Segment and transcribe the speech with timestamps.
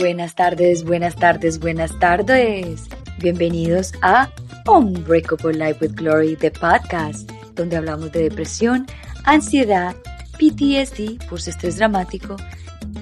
[0.00, 2.88] Buenas tardes, buenas tardes, buenas tardes.
[3.18, 4.30] Bienvenidos a
[4.66, 8.86] Unbreakable Life with Glory, the podcast, donde hablamos de depresión,
[9.24, 9.94] ansiedad,
[10.38, 12.36] PTSD, por estrés dramático,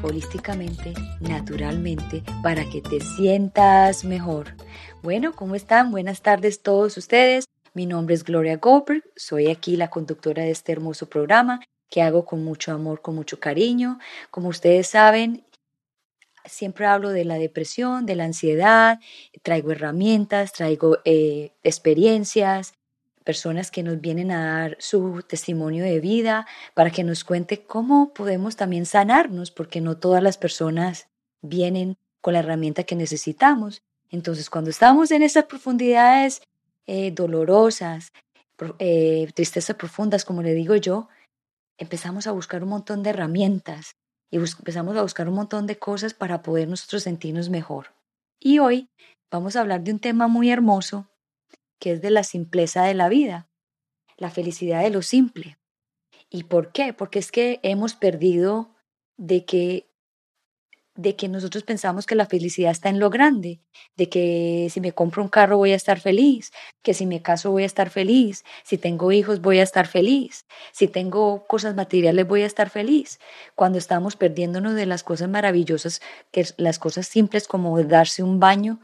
[0.03, 4.57] holísticamente, naturalmente, para que te sientas mejor.
[5.01, 5.93] Bueno, ¿cómo están?
[5.93, 7.45] Buenas tardes todos ustedes.
[7.75, 11.61] Mi nombre es Gloria Goldberg, soy aquí la conductora de este hermoso programa
[11.91, 13.99] que hago con mucho amor, con mucho cariño.
[14.31, 15.45] Como ustedes saben,
[16.49, 18.99] siempre hablo de la depresión, de la ansiedad,
[19.43, 22.75] traigo herramientas, traigo eh, experiencias,
[23.25, 28.15] personas que nos vienen a dar su testimonio de vida para que nos cuente cómo
[28.15, 31.09] podemos también sanarnos, porque no todas las personas
[31.43, 33.83] vienen con la herramienta que necesitamos.
[34.11, 36.41] Entonces, cuando estamos en esas profundidades
[36.87, 38.13] eh, dolorosas,
[38.79, 41.09] eh, tristezas profundas, como le digo yo,
[41.77, 43.98] empezamos a buscar un montón de herramientas
[44.31, 47.95] y empezamos a buscar un montón de cosas para poder nosotros sentirnos mejor.
[48.41, 48.89] Y hoy
[49.31, 51.09] vamos a hablar de un tema muy hermoso
[51.81, 53.49] que es de la simpleza de la vida,
[54.17, 55.59] la felicidad de lo simple.
[56.31, 56.93] ¿Y por qué?
[56.93, 58.75] Porque es que hemos perdido
[59.17, 59.88] de que
[60.99, 63.61] de que nosotros pensamos que la felicidad está en lo grande,
[63.97, 66.51] de que si me compro un carro voy a estar feliz,
[66.83, 70.45] que si me caso voy a estar feliz, si tengo hijos voy a estar feliz,
[70.73, 73.21] si tengo cosas materiales voy a estar feliz.
[73.55, 76.03] Cuando estamos perdiéndonos de las cosas maravillosas,
[76.33, 78.81] que las cosas simples como darse un baño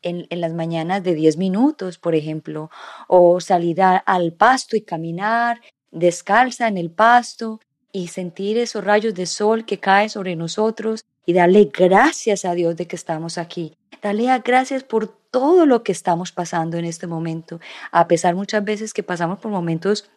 [0.00, 2.70] en, las mañanas de 10 minutos, por ejemplo,
[3.08, 7.60] o salir al pasto y caminar descalza en el pasto
[7.92, 12.76] y sentir esos rayos de sol que caen sobre nosotros y darle gracias a Dios
[12.76, 13.76] de que estamos aquí.
[14.00, 17.60] Darle gracias por todo lo que estamos pasando en este momento,
[17.90, 20.08] a pesar muchas veces que pasamos por momentos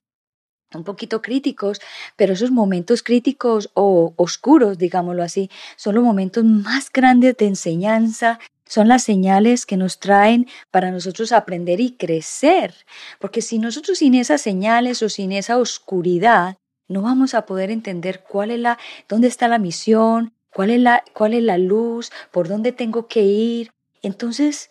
[0.74, 1.82] un poquito críticos,
[2.16, 8.40] pero esos momentos críticos o oscuros, digámoslo así, son los momentos más grandes de enseñanza,
[8.66, 12.76] son las señales que nos traen para nosotros aprender y crecer,
[13.20, 16.58] porque si nosotros sin esas señales o sin esa oscuridad,
[16.88, 21.04] no vamos a poder entender cuál es la, dónde está la misión, ¿Cuál es la,
[21.14, 22.12] cuál es la luz?
[22.32, 23.72] ¿Por dónde tengo que ir?
[24.02, 24.70] Entonces,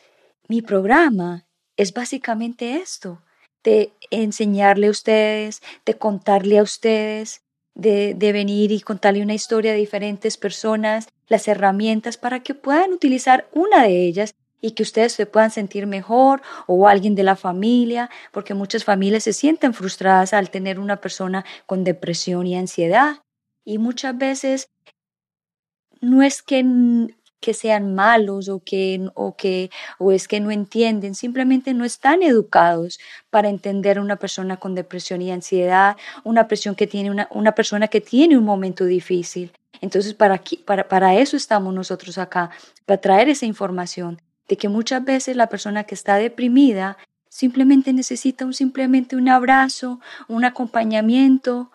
[0.48, 1.46] mi programa
[1.76, 3.22] es básicamente esto,
[3.62, 7.42] de enseñarle a ustedes, de contarle a ustedes,
[7.74, 12.92] de, de, venir y contarle una historia de diferentes personas, las herramientas para que puedan
[12.92, 17.36] utilizar una de ellas y que ustedes se puedan sentir mejor o alguien de la
[17.36, 23.18] familia, porque muchas familias se sienten frustradas al tener una persona con depresión y ansiedad.
[23.64, 24.68] Y muchas veces
[26.00, 26.64] no es que,
[27.40, 32.22] que sean malos o que, o que o es que no entienden, simplemente no están
[32.22, 32.98] educados
[33.30, 37.54] para entender a una persona con depresión y ansiedad, una, presión que tiene una, una
[37.54, 39.52] persona que tiene un momento difícil.
[39.80, 42.50] Entonces, para, para, para eso estamos nosotros acá,
[42.84, 46.96] para traer esa información de que muchas veces la persona que está deprimida
[47.28, 51.70] simplemente necesita un, simplemente un abrazo, un acompañamiento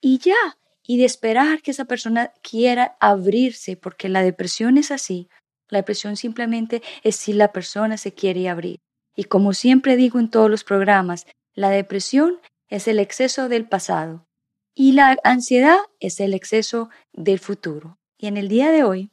[0.00, 5.28] y ya, y de esperar que esa persona quiera abrirse, porque la depresión es así.
[5.68, 8.80] La depresión simplemente es si la persona se quiere abrir.
[9.16, 14.26] Y como siempre digo en todos los programas, la depresión es el exceso del pasado
[14.74, 17.98] y la ansiedad es el exceso del futuro.
[18.18, 19.10] Y en el día de hoy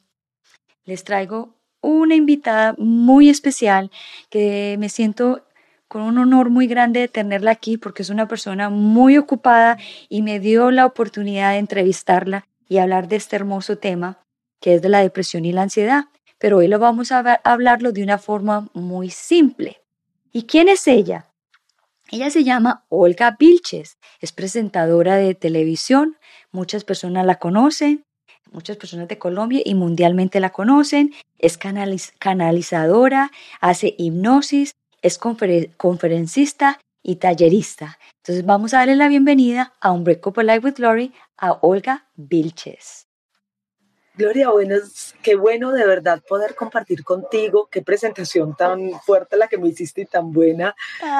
[0.84, 3.90] les traigo una invitada muy especial
[4.30, 5.46] que me siento
[5.92, 9.76] con un honor muy grande de tenerla aquí porque es una persona muy ocupada
[10.08, 14.16] y me dio la oportunidad de entrevistarla y hablar de este hermoso tema
[14.58, 16.04] que es de la depresión y la ansiedad.
[16.38, 19.82] Pero hoy lo vamos a hablarlo de una forma muy simple.
[20.32, 21.26] ¿Y quién es ella?
[22.10, 26.16] Ella se llama Olga Vilches, es presentadora de televisión,
[26.52, 28.02] muchas personas la conocen,
[28.50, 33.30] muchas personas de Colombia y mundialmente la conocen, es canalizadora,
[33.60, 34.72] hace hipnosis,
[35.02, 37.98] es conferencista y tallerista.
[38.18, 43.08] Entonces vamos a darle la bienvenida a Un Breakable Life with Glory a Olga Vilches.
[44.14, 49.56] Gloria, buenos, qué bueno de verdad poder compartir contigo, qué presentación tan fuerte la que
[49.56, 50.76] me hiciste y tan buena,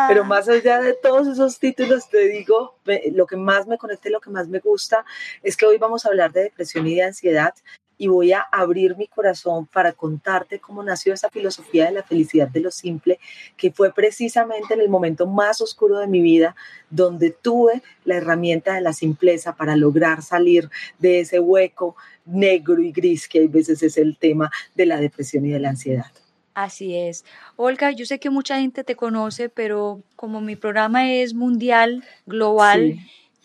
[0.08, 0.26] pero ah.
[0.26, 2.76] más allá de todos esos títulos, te digo,
[3.12, 5.06] lo que más me conecta y lo que más me gusta
[5.42, 7.54] es que hoy vamos a hablar de depresión y de ansiedad
[8.02, 12.48] y voy a abrir mi corazón para contarte cómo nació esa filosofía de la felicidad
[12.48, 13.20] de lo simple,
[13.56, 16.56] que fue precisamente en el momento más oscuro de mi vida,
[16.90, 20.68] donde tuve la herramienta de la simpleza para lograr salir
[20.98, 21.94] de ese hueco
[22.24, 25.68] negro y gris que a veces es el tema de la depresión y de la
[25.68, 26.10] ansiedad.
[26.54, 27.24] Así es.
[27.54, 32.98] Olga, yo sé que mucha gente te conoce, pero como mi programa es mundial, global,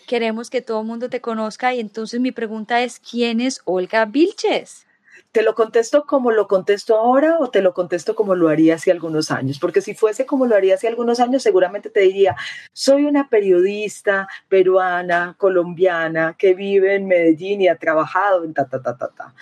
[0.07, 4.06] queremos que todo el mundo te conozca y entonces mi pregunta es, ¿quién es Olga
[4.06, 4.88] Vilches?
[5.31, 8.89] ¿Te lo contesto como lo contesto ahora o te lo contesto como lo haría hace
[8.89, 9.59] algunos años?
[9.59, 12.36] Porque si fuese como lo haría hace algunos años, seguramente te diría,
[12.74, 18.81] soy una periodista peruana, colombiana, que vive en Medellín y ha trabajado en ta, ta,
[18.81, 19.36] ta, ta, ta.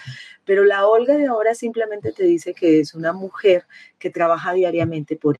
[0.43, 3.65] Pero la Olga de ahora simplemente te dice que es una mujer
[3.99, 5.37] que trabaja diariamente por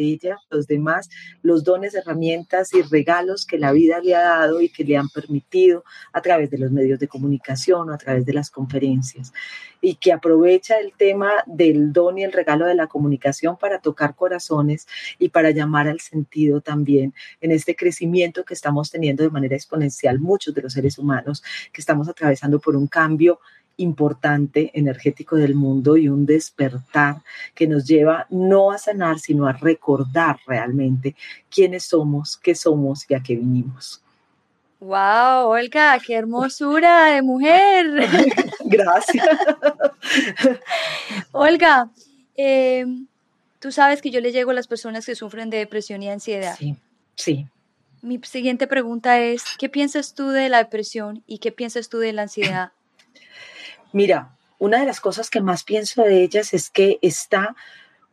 [0.00, 1.08] ella, los demás,
[1.42, 5.08] los dones, herramientas y regalos que la vida le ha dado y que le han
[5.08, 9.32] permitido a través de los medios de comunicación o a través de las conferencias.
[9.80, 14.14] Y que aprovecha el tema del don y el regalo de la comunicación para tocar
[14.14, 14.86] corazones
[15.18, 20.18] y para llamar al sentido también en este crecimiento que estamos teniendo de manera exponencial
[20.18, 21.42] muchos de los seres humanos
[21.72, 23.40] que estamos atravesando por un cambio
[23.80, 27.22] importante energético del mundo y un despertar
[27.54, 31.16] que nos lleva no a sanar, sino a recordar realmente
[31.50, 34.02] quiénes somos, qué somos y a qué vinimos.
[34.80, 35.98] ¡Wow, Olga!
[36.04, 38.08] ¡Qué hermosura de mujer!
[38.64, 39.26] Gracias.
[41.32, 41.90] Olga,
[42.34, 42.86] eh,
[43.58, 46.56] tú sabes que yo le llego a las personas que sufren de depresión y ansiedad.
[46.58, 46.76] Sí,
[47.14, 47.46] sí.
[48.00, 52.14] Mi siguiente pregunta es, ¿qué piensas tú de la depresión y qué piensas tú de
[52.14, 52.72] la ansiedad
[53.92, 57.56] Mira, una de las cosas que más pienso de ellas es que está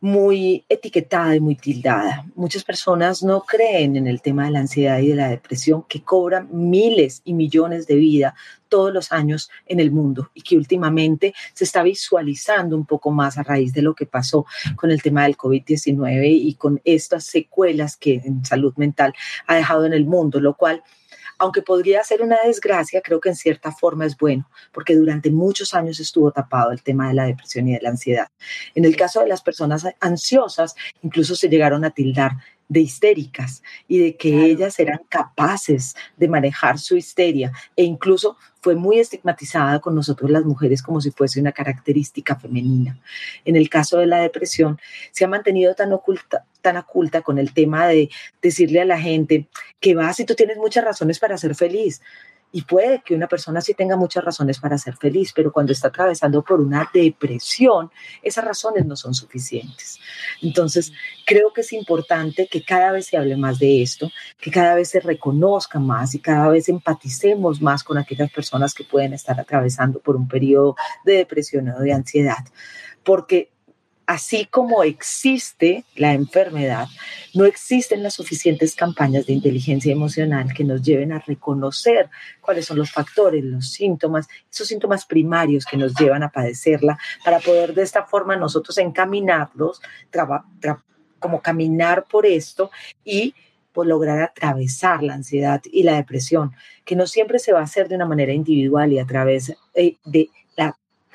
[0.00, 2.24] muy etiquetada y muy tildada.
[2.36, 6.02] Muchas personas no creen en el tema de la ansiedad y de la depresión que
[6.02, 8.34] cobran miles y millones de vida
[8.68, 13.38] todos los años en el mundo y que últimamente se está visualizando un poco más
[13.38, 14.46] a raíz de lo que pasó
[14.76, 19.14] con el tema del COVID-19 y con estas secuelas que en salud mental
[19.46, 20.82] ha dejado en el mundo, lo cual
[21.38, 25.74] aunque podría ser una desgracia, creo que en cierta forma es bueno, porque durante muchos
[25.74, 28.28] años estuvo tapado el tema de la depresión y de la ansiedad.
[28.74, 32.32] En el caso de las personas ansiosas, incluso se llegaron a tildar
[32.68, 38.74] de histéricas y de que ellas eran capaces de manejar su histeria e incluso fue
[38.74, 42.98] muy estigmatizada con nosotros las mujeres como si fuese una característica femenina.
[43.44, 44.78] En el caso de la depresión,
[45.12, 48.10] se ha mantenido tan oculta, tan oculta con el tema de
[48.42, 49.46] decirle a la gente
[49.80, 52.02] que vas y tú tienes muchas razones para ser feliz.
[52.50, 55.88] Y puede que una persona sí tenga muchas razones para ser feliz, pero cuando está
[55.88, 57.90] atravesando por una depresión,
[58.22, 59.98] esas razones no son suficientes.
[60.40, 60.92] Entonces,
[61.26, 64.10] creo que es importante que cada vez se hable más de esto,
[64.40, 68.84] que cada vez se reconozca más y cada vez empaticemos más con aquellas personas que
[68.84, 70.74] pueden estar atravesando por un periodo
[71.04, 72.44] de depresión o de ansiedad.
[73.02, 73.52] Porque
[74.08, 76.88] así como existe la enfermedad,
[77.34, 82.08] no existen las suficientes campañas de inteligencia emocional que nos lleven a reconocer
[82.40, 87.38] cuáles son los factores, los síntomas, esos síntomas primarios que nos llevan a padecerla, para
[87.38, 89.82] poder de esta forma nosotros encaminarlos,
[91.18, 92.70] como caminar por esto
[93.04, 93.34] y
[93.74, 96.52] pues, lograr atravesar la ansiedad y la depresión,
[96.86, 99.96] que no siempre se va a hacer de una manera individual y a través eh,
[100.06, 100.30] de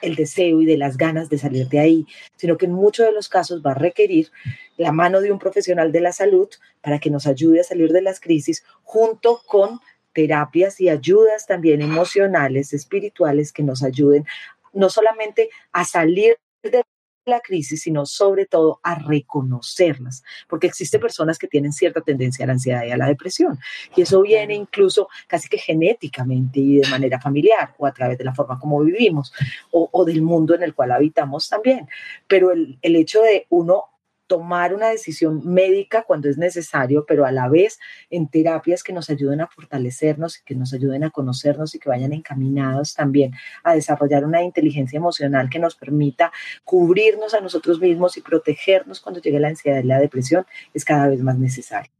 [0.03, 3.11] el deseo y de las ganas de salir de ahí, sino que en muchos de
[3.11, 4.31] los casos va a requerir
[4.77, 6.49] la mano de un profesional de la salud
[6.81, 9.79] para que nos ayude a salir de las crisis junto con
[10.13, 14.25] terapias y ayudas también emocionales, espirituales que nos ayuden
[14.73, 16.83] no solamente a salir de
[17.25, 22.47] la crisis, sino sobre todo a reconocerlas, porque existen personas que tienen cierta tendencia a
[22.47, 23.59] la ansiedad y a la depresión,
[23.95, 28.23] y eso viene incluso casi que genéticamente y de manera familiar, o a través de
[28.23, 29.33] la forma como vivimos,
[29.71, 31.87] o, del mundo en el cual habitamos también.
[32.27, 33.85] Pero el, el hecho de uno
[34.33, 39.11] tomar una decisión médica cuando es necesario, pero a la vez en terapias que nos
[39.11, 43.31] ayuden a fortalecernos y que nos ayuden a conocernos y que vayan encaminados también
[43.63, 46.31] a desarrollar una inteligencia emocional que nos permita
[46.63, 51.09] cubrirnos a nosotros mismos y protegernos cuando llegue la ansiedad y la depresión es cada
[51.09, 51.91] vez más necesario.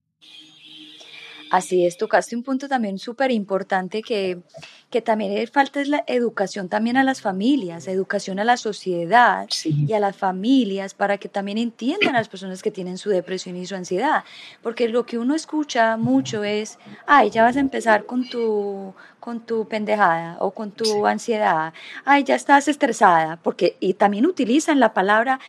[1.54, 4.42] Así es, tocaste un punto también súper importante que,
[4.90, 9.94] que también falta es la educación también a las familias, educación a la sociedad y
[9.94, 13.68] a las familias para que también entiendan a las personas que tienen su depresión y
[13.68, 14.24] su ansiedad.
[14.64, 19.40] Porque lo que uno escucha mucho es, ay, ya vas a empezar con tu, con
[19.40, 21.72] tu pendejada o con tu ansiedad,
[22.04, 25.40] ay, ya estás estresada, porque y también utilizan la palabra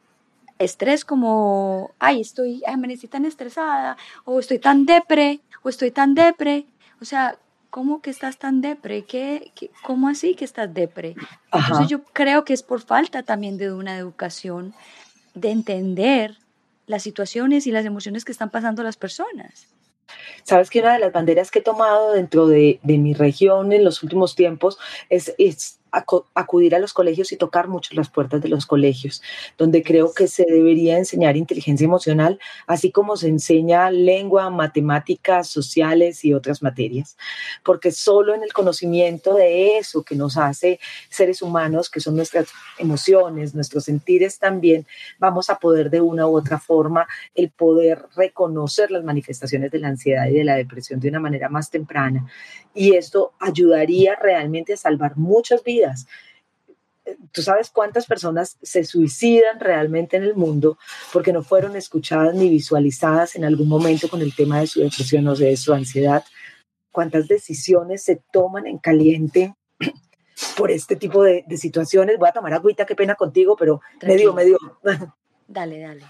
[0.58, 6.14] estrés como, ay, estoy, ay, me tan estresada, o estoy tan depre, o estoy tan
[6.14, 6.66] depre.
[7.00, 7.38] O sea,
[7.70, 9.04] ¿cómo que estás tan depre?
[9.04, 11.16] ¿Qué, cómo así que estás depre?
[11.52, 14.74] Entonces yo creo que es por falta también de una educación,
[15.34, 16.38] de entender
[16.86, 19.68] las situaciones y las emociones que están pasando las personas.
[20.42, 23.84] Sabes que una de las banderas que he tomado dentro de, de mi región en
[23.84, 25.80] los últimos tiempos es, es
[26.34, 29.22] acudir a los colegios y tocar mucho las puertas de los colegios,
[29.56, 36.24] donde creo que se debería enseñar inteligencia emocional, así como se enseña lengua, matemáticas, sociales
[36.24, 37.16] y otras materias,
[37.62, 42.48] porque solo en el conocimiento de eso que nos hace seres humanos, que son nuestras
[42.78, 44.86] emociones, nuestros sentires también,
[45.18, 49.88] vamos a poder de una u otra forma el poder reconocer las manifestaciones de la
[49.88, 52.26] ansiedad y de la depresión de una manera más temprana.
[52.74, 55.83] Y esto ayudaría realmente a salvar muchas vidas.
[57.32, 60.78] ¿Tú sabes cuántas personas se suicidan realmente en el mundo
[61.12, 65.28] porque no fueron escuchadas ni visualizadas en algún momento con el tema de su depresión
[65.28, 66.24] o de su ansiedad?
[66.90, 69.54] ¿Cuántas decisiones se toman en caliente
[70.56, 72.18] por este tipo de, situaciones?
[72.18, 74.58] Voy a tomar agüita, qué pena contigo, pero medio, medio.
[75.46, 76.04] Dale, dale.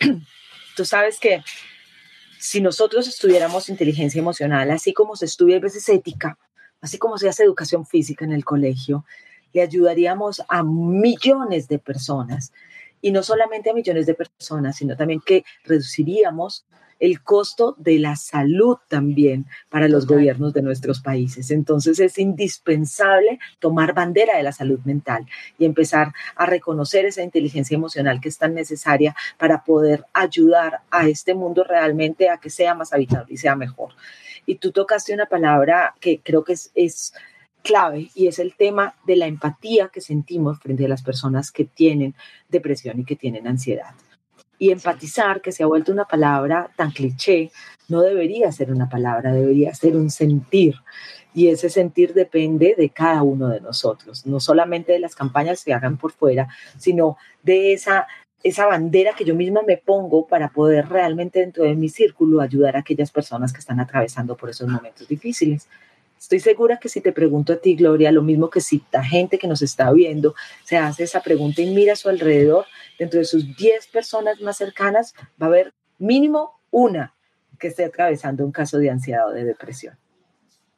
[0.76, 1.42] Tú sabes que
[2.38, 6.38] si nosotros estudiáramos inteligencia emocional, así como se estudia a veces ética,
[6.84, 9.06] así como se hace educación física en el colegio,
[9.54, 12.52] le ayudaríamos a millones de personas.
[13.00, 16.66] Y no solamente a millones de personas, sino también que reduciríamos
[17.00, 21.50] el costo de la salud también para los gobiernos de nuestros países.
[21.50, 25.26] Entonces es indispensable tomar bandera de la salud mental
[25.58, 31.08] y empezar a reconocer esa inteligencia emocional que es tan necesaria para poder ayudar a
[31.08, 33.92] este mundo realmente a que sea más habitable y sea mejor.
[34.46, 37.12] Y tú tocaste una palabra que creo que es, es
[37.64, 41.64] clave y es el tema de la empatía que sentimos frente a las personas que
[41.64, 42.14] tienen
[42.48, 43.94] depresión y que tienen ansiedad.
[44.58, 47.50] Y empatizar, que se ha vuelto una palabra tan cliché,
[47.88, 50.76] no debería ser una palabra, debería ser un sentir.
[51.34, 55.74] Y ese sentir depende de cada uno de nosotros, no solamente de las campañas que
[55.74, 56.48] hagan por fuera,
[56.78, 58.06] sino de esa,
[58.44, 62.76] esa bandera que yo misma me pongo para poder realmente dentro de mi círculo ayudar
[62.76, 65.66] a aquellas personas que están atravesando por esos momentos difíciles.
[66.20, 69.38] Estoy segura que si te pregunto a ti, Gloria, lo mismo que si la gente
[69.38, 72.66] que nos está viendo se hace esa pregunta y mira a su alrededor,
[72.98, 77.14] dentro de sus 10 personas más cercanas va a haber mínimo una
[77.58, 79.96] que esté atravesando un caso de ansiedad o de depresión.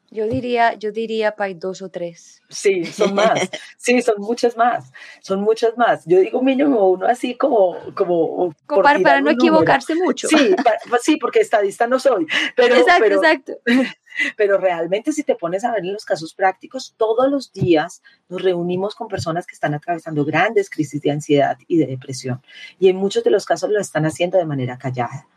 [0.09, 2.41] Yo diría, yo diría para dos o tres.
[2.49, 3.49] Sí, son más.
[3.77, 4.91] Sí, son muchas más.
[5.21, 6.03] Son muchas más.
[6.05, 7.75] Yo digo mínimo uno así como...
[7.93, 10.27] como, para, no equivocarse mucho.
[10.29, 10.55] Sí,
[11.01, 12.25] sí, porque estadista no soy.
[12.55, 13.53] Pero, exacto, exacto.
[14.35, 18.41] Pero realmente si te pones a ver en los casos prácticos, todos los días nos
[18.41, 22.41] reunimos con personas que están atravesando grandes crisis de ansiedad y de depresión.
[22.79, 25.27] Y en muchos de los casos lo están haciendo de manera callada.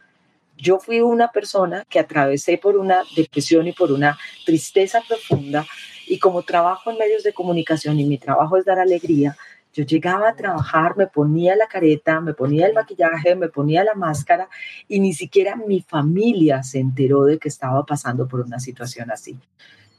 [0.60, 5.66] Yo fui una persona que atravesé por una depresión y por una tristeza profunda
[6.06, 9.36] y como trabajo en medios de comunicación y mi trabajo es dar alegría,
[9.72, 13.94] yo llegaba a trabajar, me ponía la careta, me ponía el maquillaje, me ponía la
[13.94, 14.48] máscara
[14.88, 19.38] y ni siquiera mi familia se enteró de que estaba pasando por una situación así.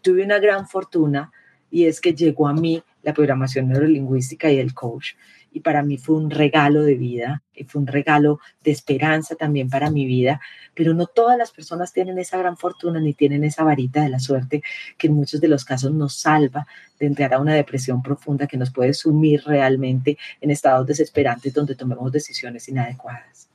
[0.01, 1.31] Tuve una gran fortuna
[1.69, 5.13] y es que llegó a mí la programación neurolingüística y el coach
[5.51, 9.69] y para mí fue un regalo de vida y fue un regalo de esperanza también
[9.69, 10.39] para mi vida,
[10.73, 14.19] pero no todas las personas tienen esa gran fortuna ni tienen esa varita de la
[14.19, 14.63] suerte
[14.97, 16.65] que en muchos de los casos nos salva
[16.99, 21.75] de entrar a una depresión profunda que nos puede sumir realmente en estados desesperantes donde
[21.75, 23.50] tomemos decisiones inadecuadas.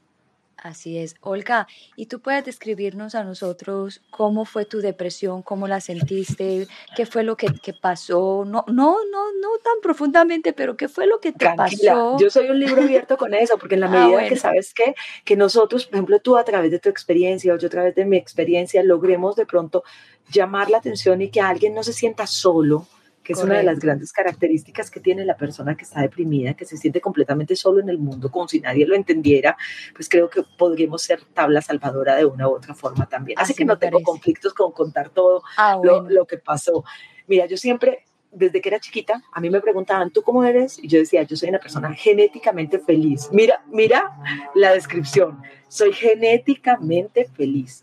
[0.67, 1.15] Así es.
[1.21, 7.07] Olga, ¿y tú puedes describirnos a nosotros cómo fue tu depresión, cómo la sentiste, qué
[7.07, 7.47] fue lo que,
[7.81, 8.45] pasó?
[8.45, 12.19] No, no, no, no tan profundamente, pero qué fue lo que te pasó.
[12.19, 14.97] Yo soy un libro abierto con eso, porque en la ah, medida que sabes que,
[15.25, 18.05] que nosotros, por ejemplo, tú a través de tu experiencia o yo a través de
[18.05, 19.85] mi experiencia, logremos de pronto
[20.33, 22.89] llamar la atención y que alguien no se sienta solo,
[23.27, 26.65] que es una de las grandes características que tiene la persona que está deprimida, que
[26.65, 29.57] se siente completamente solo en el mundo, como si nadie lo entendiera,
[29.97, 33.37] pues creo que podríamos ser tabla salvadora de una u otra forma también.
[33.41, 36.85] Así, que no tengo conflictos con contar todo ah, lo, que pasó.
[37.27, 40.79] Mira, yo siempre desde que era chiquita, a mí me preguntaban, ¿tú cómo eres?
[40.79, 43.29] Y yo decía, yo soy una persona genéticamente feliz.
[43.33, 44.17] Mira, mira
[44.55, 45.43] la descripción.
[45.67, 47.83] Soy genéticamente feliz.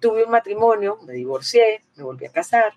[0.00, 2.74] Tuve un matrimonio, me divorcié, me volví a casar,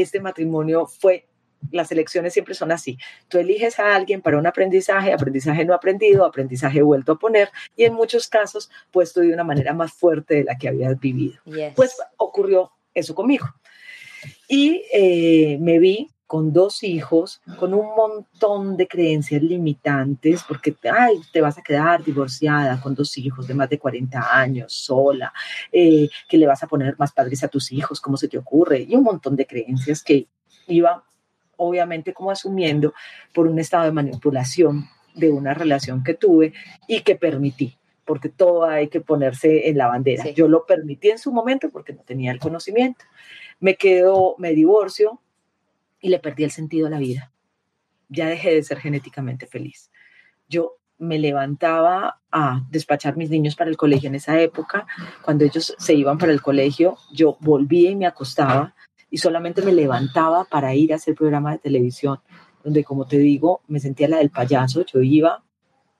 [0.00, 1.26] este matrimonio fue
[1.70, 2.98] las elecciones siempre son así.
[3.28, 7.84] Tú eliges a alguien para un aprendizaje, aprendizaje no aprendido, aprendizaje vuelto a poner, y
[7.84, 11.40] en muchos casos puesto de una manera más fuerte de la que habías vivido.
[11.74, 13.46] Pues ocurrió eso conmigo.
[14.48, 21.20] Y eh, me vi con dos hijos, con un montón de creencias limitantes, porque ay,
[21.32, 25.32] te vas a quedar divorciada con dos hijos de más de 40 años, sola,
[25.70, 28.86] eh, que le vas a poner más padres a tus hijos, ¿cómo se te ocurre?
[28.88, 30.26] Y un montón de creencias que
[30.66, 31.04] iba
[31.56, 32.94] obviamente como asumiendo
[33.32, 36.52] por un estado de manipulación de una relación que tuve
[36.88, 40.28] y que permití porque todo hay que ponerse en la bandera.
[40.30, 43.04] Yo lo permití en su momento porque no tenía el conocimiento.
[43.60, 45.20] Me quedo, me divorcio,
[46.04, 47.32] y le perdí el sentido a la vida.
[48.10, 49.90] Ya dejé de ser genéticamente feliz.
[50.46, 54.86] Yo me levantaba a despachar mis niños para el colegio en esa época.
[55.22, 58.74] Cuando ellos se iban para el colegio, yo volvía y me acostaba
[59.08, 62.20] y solamente me levantaba para ir a hacer programa de televisión,
[62.62, 64.84] donde, como te digo, me sentía la del payaso.
[64.84, 65.42] Yo iba,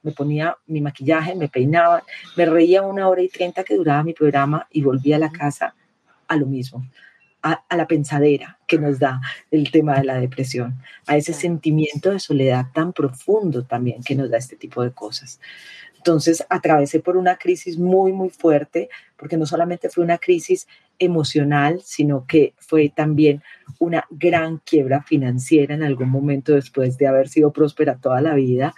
[0.03, 2.03] me ponía mi maquillaje, me peinaba,
[2.37, 5.75] me reía una hora y treinta que duraba mi programa y volvía a la casa
[6.29, 6.85] a lo mismo
[7.45, 9.21] a, la pensadera que nos da
[9.51, 14.31] el tema de la depresión, a ese sentimiento de soledad tan profundo también que nos
[14.31, 15.39] da este tipo de cosas.
[15.99, 20.67] Entonces atravesé por una crisis muy, muy fuerte, porque no solamente fue una crisis
[20.99, 23.43] emocional, sino que fue también
[23.79, 28.75] una gran quiebra financiera en algún momento después de haber sido próspera toda la vida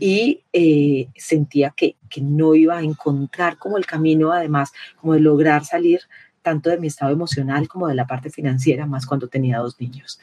[0.00, 5.20] y eh, sentía que, que no iba a encontrar como el camino, además, como de
[5.20, 6.00] lograr salir
[6.42, 10.20] tanto de mi estado emocional como de la parte financiera, más cuando tenía dos niños.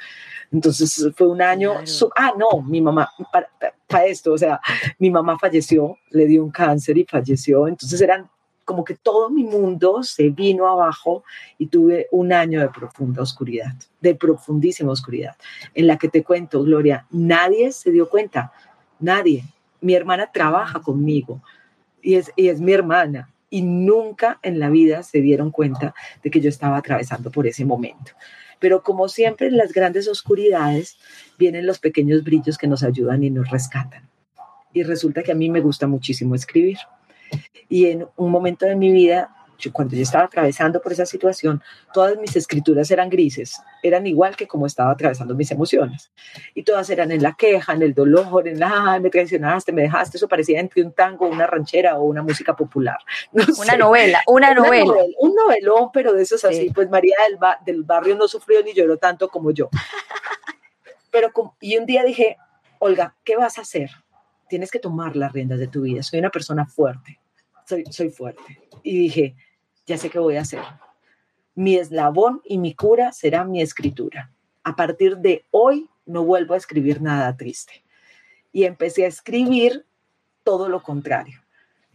[0.51, 1.73] Entonces fue un año,
[2.15, 4.59] ah, no, mi mamá, para, esto, o sea,
[4.97, 8.29] mi mamá falleció, le dio un cáncer y falleció, entonces eran
[8.65, 11.23] como que todo mi mundo se vino abajo
[11.57, 15.35] y tuve un año de profunda oscuridad, de profundísima oscuridad,
[15.73, 18.51] en la que te cuento, Gloria, nadie se dio cuenta,
[18.99, 19.43] nadie.
[19.81, 21.41] Mi hermana trabaja conmigo
[22.01, 26.31] y es, y es mi hermana y nunca en la vida se dieron cuenta de
[26.31, 28.11] que yo estaba atravesando por ese momento.
[28.59, 30.97] Pero como siempre en las grandes oscuridades
[31.37, 34.09] vienen los pequeños brillos que nos ayudan y nos rescatan.
[34.73, 36.77] Y resulta que a mí me gusta muchísimo escribir.
[37.69, 39.33] Y en un momento de mi vida
[39.71, 41.61] cuando yo estaba atravesando por esa situación,
[41.93, 46.11] todas mis escrituras eran grises, eran igual que como estaba atravesando mis emociones.
[46.53, 50.17] Y todas eran en la queja, en el dolor, en la, me traicionaste, me dejaste,
[50.17, 52.97] eso parecía entre un tango, una ranchera o una música popular.
[53.33, 54.93] una novela, una, novela.
[55.19, 58.97] Un novelón, pero de esos así, pues María del, del barrio no sufrió ni lloró
[58.97, 59.69] tanto como yo.
[61.11, 62.37] Pero, y un día dije,
[62.79, 63.89] Olga, ¿qué vas a hacer?
[64.47, 66.03] Tienes que tomar las riendas de tu vida.
[66.03, 67.19] Soy una persona fuerte,
[67.65, 68.61] soy, soy fuerte.
[68.83, 69.35] Y dije,
[69.89, 70.61] ya sé qué voy a hacer.
[71.55, 74.31] Mi eslabón y mi cura será mi escritura.
[74.63, 77.83] A partir de hoy no vuelvo a escribir nada triste.
[78.51, 79.85] Y empecé a escribir
[80.43, 81.41] todo lo contrario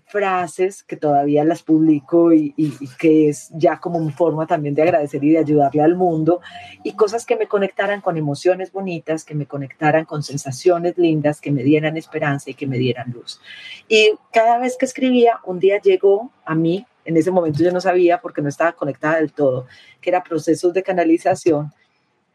[0.07, 2.55] frases que todavía las publico y,
[2.99, 6.41] que es ya como una forma también de agradecer y de ayudarle al mundo
[6.83, 11.51] y cosas que me conectaran con emociones bonitas, que me conectaran con sensaciones lindas, que
[11.51, 13.41] me dieran esperanza y que me dieran luz.
[13.89, 17.81] Y cada vez que escribía, un día llegó a mí, en ese momento yo no
[17.81, 19.67] sabía porque no estaba conectada del todo,
[20.01, 21.73] que era procesos de canalización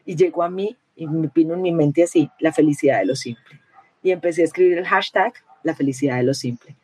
[0.04, 3.16] y llegó a mí y me vino en mi mente así, la felicidad de lo
[3.16, 3.60] simple.
[4.02, 6.76] Y empecé a escribir el hashtag, la felicidad de lo simple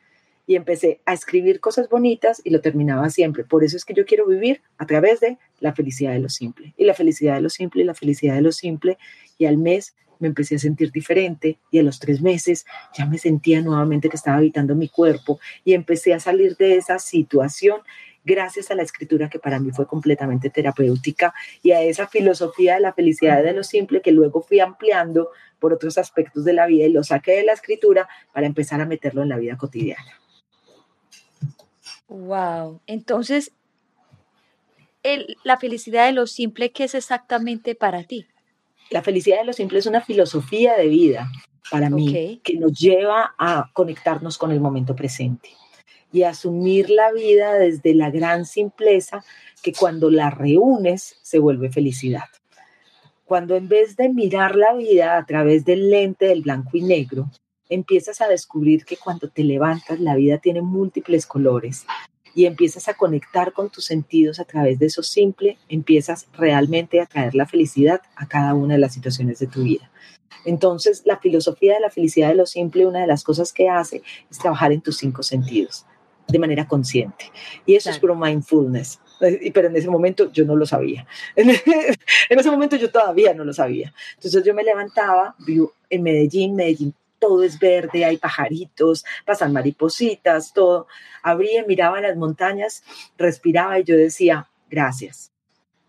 [0.47, 3.45] y empecé a escribir cosas bonitas y lo terminaba siempre.
[3.45, 6.73] Por eso es que yo quiero vivir a través de la felicidad de lo simple
[6.77, 8.97] y la felicidad de lo simple y la felicidad de lo simple.
[9.39, 13.19] Y al mes me empecé a sentir diferente y a los tres meses ya me
[13.19, 17.81] sentía nuevamente que estaba habitando mi cuerpo y empecé a salir de esa situación
[18.25, 22.81] gracias a la escritura que para mí fue completamente terapéutica y a esa filosofía de
[22.81, 26.87] la felicidad de lo simple que luego fui ampliando por otros aspectos de la vida
[26.87, 30.21] y lo saqué de la escritura para empezar a meterlo en la vida cotidiana.
[32.09, 32.81] Wow.
[32.87, 33.53] Entonces,
[35.45, 38.27] la felicidad de lo simple, ¿qué es exactamente para ti?
[38.91, 41.31] La felicidad de lo simple es una filosofía de vida
[41.71, 45.51] para mí que nos lleva a conectarnos con el momento presente
[46.13, 49.25] y asumir la vida desde la gran simpleza
[49.63, 52.29] que cuando la reúnes se vuelve felicidad.
[53.25, 57.29] Cuando en vez de mirar la vida a través del lente del blanco y negro,
[57.69, 61.85] empiezas a descubrir que cuando te levantas la vida tiene múltiples colores
[62.37, 67.07] y empiezas a conectar con tus sentidos a través de eso simple, empiezas realmente a
[67.07, 69.91] traer la felicidad a cada una de las situaciones de tu vida.
[70.45, 74.03] Entonces, la filosofía de la felicidad de lo simple, una de las cosas que hace
[74.31, 75.87] es trabajar en tus cinco sentidos
[76.29, 77.33] de manera consciente.
[77.65, 79.01] Y eso es puro mindfulness.
[79.19, 81.07] Pero en ese momento yo no lo sabía.
[81.37, 83.95] En ese momento yo todavía no lo sabía.
[84.17, 86.95] Entonces yo me levantaba, vivo en Medellín, Medellín
[87.27, 90.87] todo es verde, hay pajaritos, pasan maripositas, todo.
[91.25, 92.85] Abría, miraba las montañas,
[93.19, 95.33] respiraba y yo decía, gracias.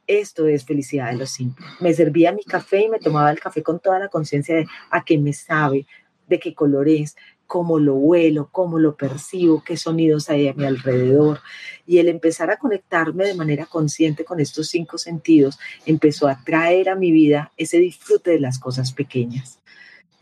[0.07, 1.63] Esto es felicidad de lo simple.
[1.79, 5.03] Me servía mi café y me tomaba el café con toda la conciencia de a
[5.03, 5.85] qué me sabe,
[6.27, 10.65] de qué color es, cómo lo huelo, cómo lo percibo, qué sonidos hay a mi
[10.65, 11.41] alrededor.
[11.85, 16.89] Y el empezar a conectarme de manera consciente con estos cinco sentidos empezó a traer
[16.89, 19.59] a mi vida ese disfrute de las cosas pequeñas.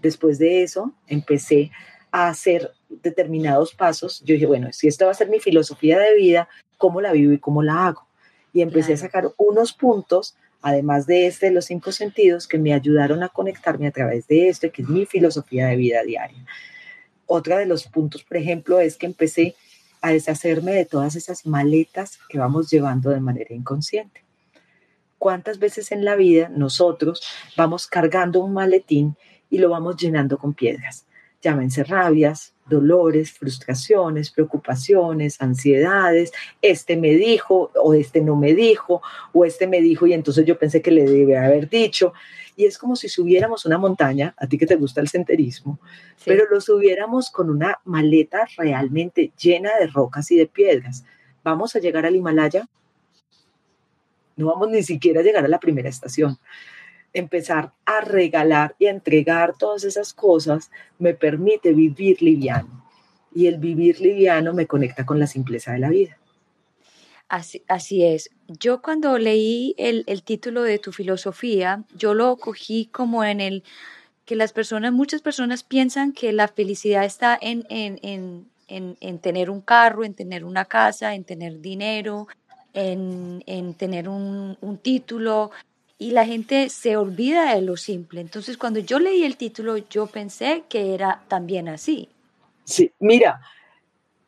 [0.06, 1.72] Después de eso, empecé
[2.12, 4.22] a hacer determinados pasos.
[4.24, 7.34] Yo dije, bueno, si esta va a ser mi filosofía de vida, ¿cómo la vivo
[7.34, 8.08] y cómo la hago?
[8.54, 13.24] Y empecé a sacar unos puntos además de este, los cinco sentidos que me ayudaron
[13.24, 16.46] a conectarme a través de este, que es mi filosofía de vida diaria.
[17.26, 19.56] Otra de los puntos, por ejemplo, es que empecé
[20.02, 24.24] a deshacerme de todas esas maletas que vamos llevando de manera inconsciente.
[25.18, 27.24] ¿Cuántas veces en la vida nosotros
[27.58, 29.18] vamos cargando un maletín
[29.56, 31.06] y lo vamos llenando con piedras?
[31.42, 39.46] Llámense rabias, dolores, frustraciones, preocupaciones, ansiedades, este me dijo o este no me dijo o
[39.46, 42.14] este me dijo y entonces yo pensé que le debe haber dicho.
[42.58, 45.80] Y es como si subiéramos una montaña, a ti que te gusta el senderismo,
[46.26, 51.06] pero lo subiéramos con una maleta realmente llena de rocas y de piedras.
[51.46, 52.68] ¿Vamos a llegar al Himalaya?
[54.36, 56.40] No vamos ni siquiera a llegar a la primera estación
[57.16, 62.86] empezar a regalar y a entregar todas esas cosas me permite vivir liviano.
[63.34, 66.18] Y el vivir liviano me conecta con la simpleza de la vida.
[67.28, 68.30] Así, así es.
[68.48, 73.64] Yo cuando leí el, el, título de tu filosofía, yo lo cogí como en el
[74.26, 79.20] que las personas, muchas personas piensan que la felicidad está en, en, en, en, en
[79.20, 82.28] tener un carro, en tener una casa, en tener dinero,
[82.74, 85.52] en, en tener un, un título,
[85.98, 88.22] y la gente se olvida de lo simple.
[88.22, 92.10] Entonces, cuando yo leí el título, yo pensé que era también así.
[92.66, 93.42] Sí, mira,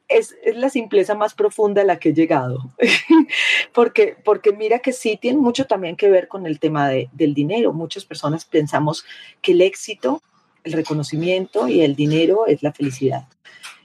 [0.07, 2.71] es, la simpleza más profunda a la que he llegado,
[3.73, 7.33] porque, porque mira que sí tiene mucho también que ver con el tema de, del
[7.33, 7.73] dinero.
[7.73, 9.05] Muchas personas pensamos
[9.41, 10.21] que el éxito,
[10.63, 13.27] el reconocimiento y el dinero es la felicidad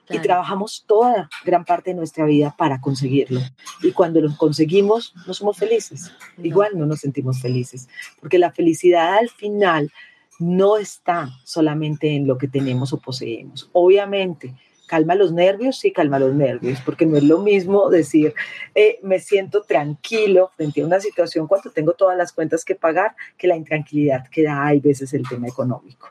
[0.08, 3.40] y trabajamos toda gran parte de nuestra vida para conseguirlo.
[3.82, 6.12] Y cuando lo conseguimos, no somos felices.
[6.42, 7.88] Igual no nos sentimos felices,
[8.20, 9.90] porque la felicidad al final
[10.38, 13.70] no está solamente en lo que tenemos o poseemos.
[13.72, 14.54] Obviamente,
[14.86, 18.34] calma los nervios, sí, calma los nervios, porque no es lo mismo decir,
[18.74, 23.14] eh, me siento tranquilo frente a una situación cuando tengo todas las cuentas que pagar,
[23.38, 26.08] que la intranquilidad que da, hay veces el tema económico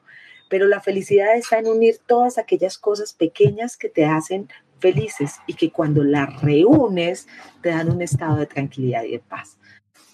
[0.51, 5.53] pero la felicidad está en unir todas aquellas cosas pequeñas que te hacen felices y
[5.53, 7.25] que cuando las reúnes
[7.61, 9.57] te dan un estado de tranquilidad y de paz.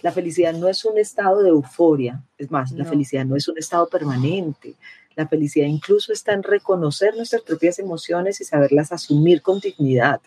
[0.04, 3.58] La felicidad no es un estado de euforia, es más, la felicidad no es un
[3.58, 4.76] estado permanente.
[5.16, 10.22] La felicidad incluso está en reconocer nuestras propias emociones y saberlas asumir con dignidad.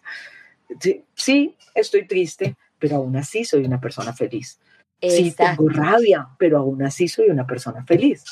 [1.15, 4.59] sí estoy triste, pero aún así soy una persona feliz.
[5.03, 8.25] Sí, tengo rabia, pero aún así soy una persona feliz.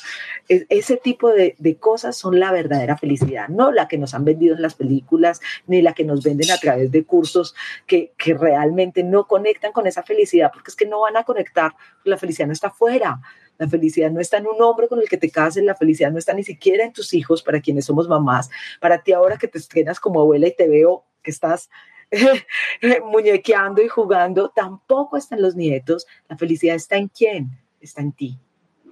[0.48, 4.62] ese tipo de, cosas son la verdadera felicidad, no la que nos han vendido en
[4.62, 7.54] las películas, ni la que nos venden a través de cursos
[7.86, 11.74] que, que realmente no conectan con esa felicidad, porque es que no van a conectar,
[12.04, 13.20] la felicidad no está afuera.
[13.58, 16.18] La felicidad no está en un hombre con el que te cases, la felicidad no
[16.18, 18.50] está ni siquiera en tus hijos, para quienes somos mamás.
[18.80, 21.68] Para ti ahora que te estrenas como abuela y te veo que estás
[23.04, 26.06] muñequeando y jugando, tampoco están los nietos.
[26.28, 27.50] La felicidad está en quién?
[27.80, 28.38] Está en ti.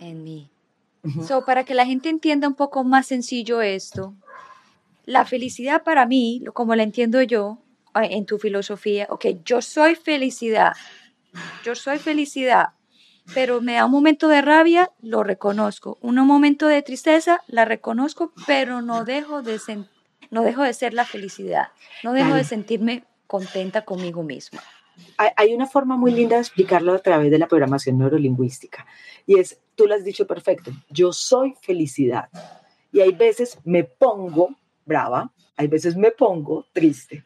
[0.00, 0.50] En mí.
[1.26, 4.14] So, para que la gente entienda un poco más sencillo esto,
[5.04, 7.58] la felicidad para mí, como la entiendo yo
[7.94, 10.72] en tu filosofía, ok, yo soy felicidad,
[11.64, 12.70] yo soy felicidad,
[13.34, 18.32] pero me da un momento de rabia, lo reconozco, un momento de tristeza, la reconozco,
[18.46, 19.95] pero no dejo de sentir
[20.30, 21.68] no dejo de ser la felicidad,
[22.02, 24.62] no dejo de sentirme contenta conmigo misma.
[25.18, 28.86] Hay una forma muy linda de explicarlo a través de la programación neurolingüística
[29.26, 32.28] y es, tú lo has dicho perfecto, yo soy felicidad.
[32.92, 37.24] Y hay veces me pongo brava, hay veces me pongo triste,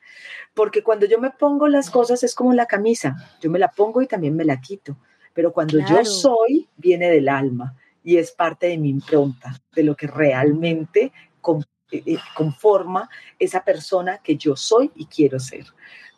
[0.54, 4.02] porque cuando yo me pongo las cosas es como la camisa, yo me la pongo
[4.02, 4.96] y también me la quito,
[5.32, 9.94] pero cuando yo soy viene del alma y es parte de mi impronta, de lo
[9.94, 11.12] que realmente
[12.35, 15.66] conforma esa persona que yo soy y quiero ser.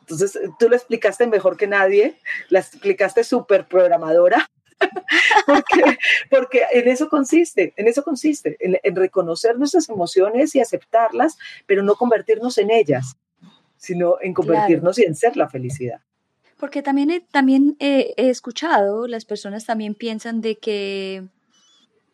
[0.01, 2.17] Entonces, tú lo explicaste mejor que nadie,
[2.49, 4.51] la explicaste súper programadora,
[5.47, 11.83] porque, porque en eso consiste, en eso consiste, en, reconocer nuestras emociones y aceptarlas, pero
[11.83, 13.17] no convertirnos en ellas,
[13.77, 16.01] sino en convertirnos y en ser la felicidad.
[16.57, 21.25] Porque también, también he escuchado, las personas también piensan de que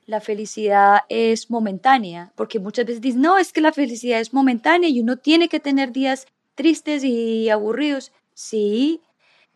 [0.08, 4.88] la felicidad es momentánea, porque muchas veces dicen, no, es que la felicidad es momentánea
[4.88, 8.10] y uno tiene que tener días tristes y aburridos.
[8.32, 9.02] Sí,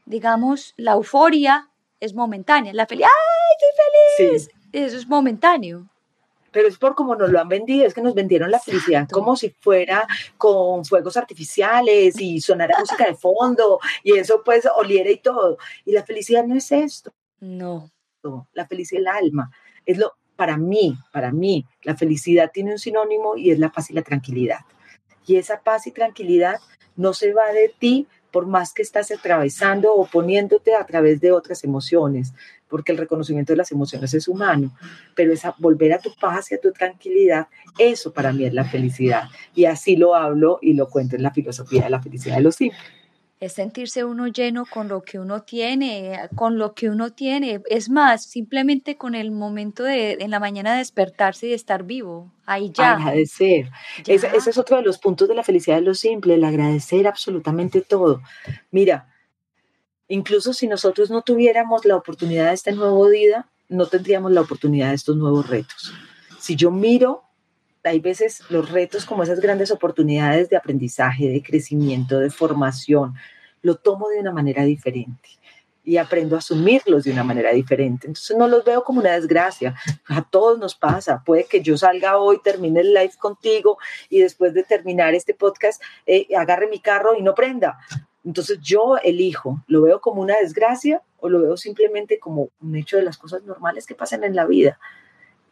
[0.05, 3.57] digamos, la euforia es momentánea, la felicidad, ¡ay,
[4.19, 4.51] estoy feliz!
[4.73, 5.89] Eso es momentáneo.
[6.51, 9.37] Pero es por como nos lo han vendido, es que nos vendieron la felicidad como
[9.37, 15.17] si fuera con fuegos artificiales y sonara música de fondo y eso pues oliera y
[15.17, 15.57] todo.
[15.87, 17.11] Y la felicidad no es esto.
[17.41, 17.91] No.
[18.53, 19.51] La felicidad es el alma.
[19.87, 20.13] Es lo,
[20.43, 24.03] para mí, para mí, la felicidad tiene un sinónimo y es la paz y la
[24.03, 24.59] tranquilidad.
[25.25, 26.57] Y esa paz y tranquilidad
[26.97, 31.31] no se va de ti por más que estás atravesando o poniéndote a través de
[31.31, 32.35] otras emociones,
[32.69, 34.77] porque el reconocimiento de las emociones es humano,
[35.15, 37.47] pero esa volver a tu paz y a tu tranquilidad,
[37.79, 39.29] eso para mí es la felicidad.
[39.55, 42.57] Y así lo hablo y lo cuento en la filosofía de la felicidad de los
[42.57, 42.83] simples
[43.43, 47.61] es sentirse uno lleno con lo que uno tiene, con lo que uno tiene.
[47.69, 52.33] Es más, simplemente con el momento de en la mañana despertarse y estar vivo.
[52.47, 52.93] Ahí ya.
[52.93, 53.69] Agradecer.
[54.07, 57.09] Ese, ese, es otro de los puntos de la felicidad de lo simple, el agradecer
[57.09, 58.23] absolutamente todo.
[58.71, 59.09] Mira,
[60.07, 64.91] incluso si nosotros no tuviéramos la oportunidad de este nuevo día, no tendríamos la oportunidad
[64.91, 65.93] de estos nuevos retos.
[66.39, 67.25] Si yo miro
[67.85, 73.15] hay veces los retos como esas grandes oportunidades de aprendizaje, de crecimiento, de formación,
[73.63, 75.29] lo tomo de una manera diferente
[75.85, 78.07] y aprendo a asumirlos de una manera diferente.
[78.07, 79.75] Entonces no los veo como una desgracia.
[80.07, 81.23] A todos nos pasa.
[81.25, 85.83] Puede que yo salga hoy, termine el live contigo y después de terminar este podcast
[86.07, 87.79] eh, agarre mi carro y no prenda.
[88.25, 92.97] Entonces yo elijo, ¿lo veo como una desgracia o lo veo simplemente como un hecho
[92.97, 94.79] de las cosas normales que pasan en la vida?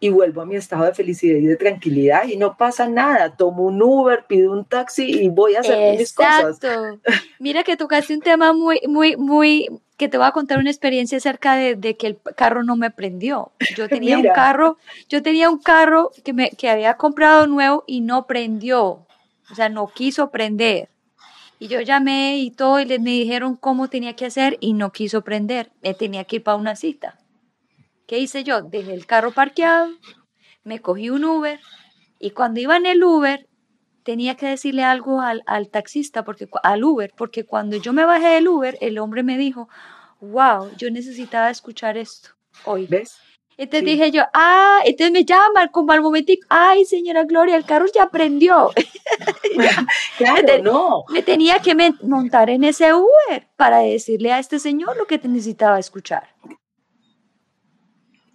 [0.03, 3.37] Y vuelvo a mi estado de felicidad y de tranquilidad y no pasa nada.
[3.37, 6.59] Tomo un Uber, pido un taxi y voy a hacer mis cosas.
[7.39, 11.19] Mira que tocaste un tema muy, muy, muy, que te voy a contar una experiencia
[11.19, 13.53] acerca de, que el carro no me prendió.
[13.77, 14.79] Yo tenía un carro,
[15.11, 19.07] yo tenía un carro que, me, que había comprado nuevo y no prendió.
[19.51, 20.89] O sea, no quiso prender.
[21.59, 24.93] Y yo llamé y todo y les me dijeron cómo tenía que hacer y no
[24.93, 25.71] quiso prender.
[25.83, 27.19] Me tenía que ir para una cita.
[28.11, 28.63] ¿Qué hice yo?
[28.63, 29.89] Dejé el carro parqueado,
[30.65, 31.61] me cogí un Uber
[32.19, 33.49] y cuando iba en el Uber
[34.03, 38.49] tenía que decirle algo al, taxista, porque, al Uber, porque cuando yo me bajé del
[38.49, 39.69] Uber, el hombre me dijo,
[40.21, 42.31] wow, yo necesitaba escuchar esto
[42.65, 42.89] hoy.
[42.89, 43.17] ¿Ves?
[43.57, 47.87] Entonces dije yo, ah, entonces me llama como al momentico, ay, señora Gloria, el carro
[47.95, 48.73] ya prendió.
[50.19, 51.05] claro, no.
[51.11, 55.79] Me tenía que montar en ese Uber para decirle a este señor lo que necesitaba
[55.79, 56.35] escuchar.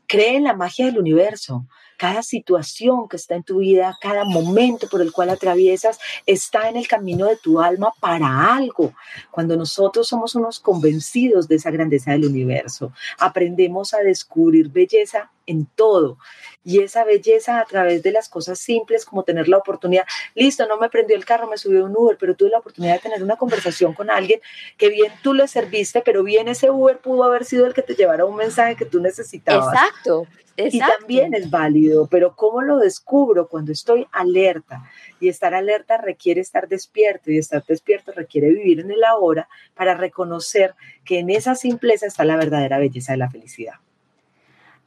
[0.08, 1.66] Cree en la magia del universo.
[1.98, 6.76] Cada situación que está en tu vida, cada momento por el cual atraviesas, está en
[6.76, 8.94] el camino de tu alma para algo.
[9.32, 15.66] Cuando nosotros somos unos convencidos de esa grandeza del universo, aprendemos a descubrir belleza en
[15.66, 16.18] todo.
[16.64, 20.78] Y esa belleza a través de las cosas simples, como tener la oportunidad, listo, no
[20.78, 23.36] me prendió el carro, me subió un Uber, pero tuve la oportunidad de tener una
[23.36, 24.40] conversación con alguien
[24.78, 27.96] que bien tú le serviste, pero bien ese Uber pudo haber sido el que te
[27.96, 29.74] llevara un mensaje que tú necesitabas.
[29.74, 30.28] Exacto.
[30.58, 33.48] Y también es válido, pero ¿cómo lo descubro?
[33.48, 34.84] Cuando estoy alerta.
[35.20, 39.96] Y estar alerta requiere estar despierto y estar despierto requiere vivir en el ahora para
[39.96, 43.76] reconocer que en esa simpleza está la verdadera belleza de la felicidad.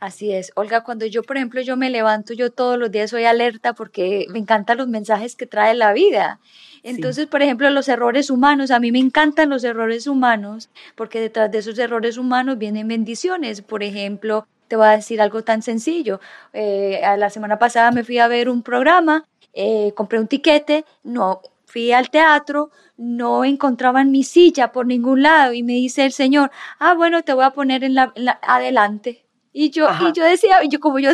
[0.01, 0.53] Así es.
[0.55, 4.27] Olga, cuando yo, por ejemplo, yo me levanto, yo todos los días soy alerta porque
[4.31, 6.39] me encantan los mensajes que trae la vida.
[6.85, 11.51] Entonces, por ejemplo, los errores humanos, a mí me encantan los errores humanos porque detrás
[11.51, 13.61] de esos errores humanos vienen bendiciones.
[13.61, 16.21] Por ejemplo, te voy a decir algo tan sencillo.
[16.53, 21.43] Eh, la semana pasada me fui a ver un programa, eh, compré un tiquete, no
[21.67, 26.53] fui al teatro, no encontraban mi silla por ningún lado y me dice el señor,
[26.79, 29.28] ah, bueno, te voy a poner en la adelante
[29.61, 31.11] y yo, y yo decía, yo como yo,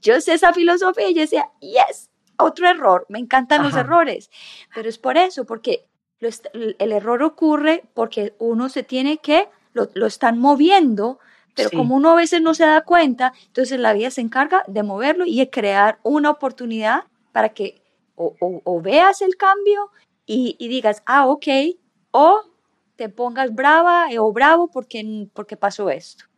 [0.00, 4.30] yo sé esa filosofía, y yo decía, yes, otro error, me encantan los errores,
[4.72, 5.88] pero es por eso, porque
[6.20, 11.18] el error ocurre porque uno se tiene que, lo, lo están moviendo,
[11.56, 14.84] pero como uno a veces no se da cuenta, entonces la vida se encarga de
[14.84, 17.82] moverlo y de crear una oportunidad para que
[18.14, 19.90] o, o, veas el cambio
[20.26, 21.46] y, y, digas, ah, ok,
[22.12, 22.42] o
[22.94, 26.29] te pongas brava o bravo porque, porque pasó esto.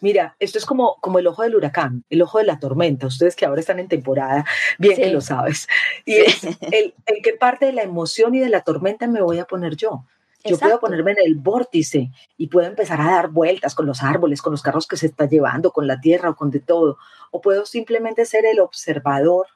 [0.00, 3.06] Mira, esto es como, como el ojo del huracán, el ojo de la tormenta.
[3.06, 4.44] Ustedes que ahora están en temporada,
[4.78, 5.68] bien que lo sabes.
[6.04, 9.38] Y es el, el que parte de la emoción y de la tormenta me voy
[9.38, 10.04] a poner yo.
[10.42, 14.40] Yo puedo ponerme en el vórtice y puedo empezar a dar vueltas con los árboles,
[14.40, 16.96] con los carros que se está llevando, con la tierra o con de todo.
[17.30, 19.48] O puedo simplemente ser el observador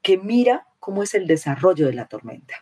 [0.00, 2.54] que mira cómo es el desarrollo de la tormenta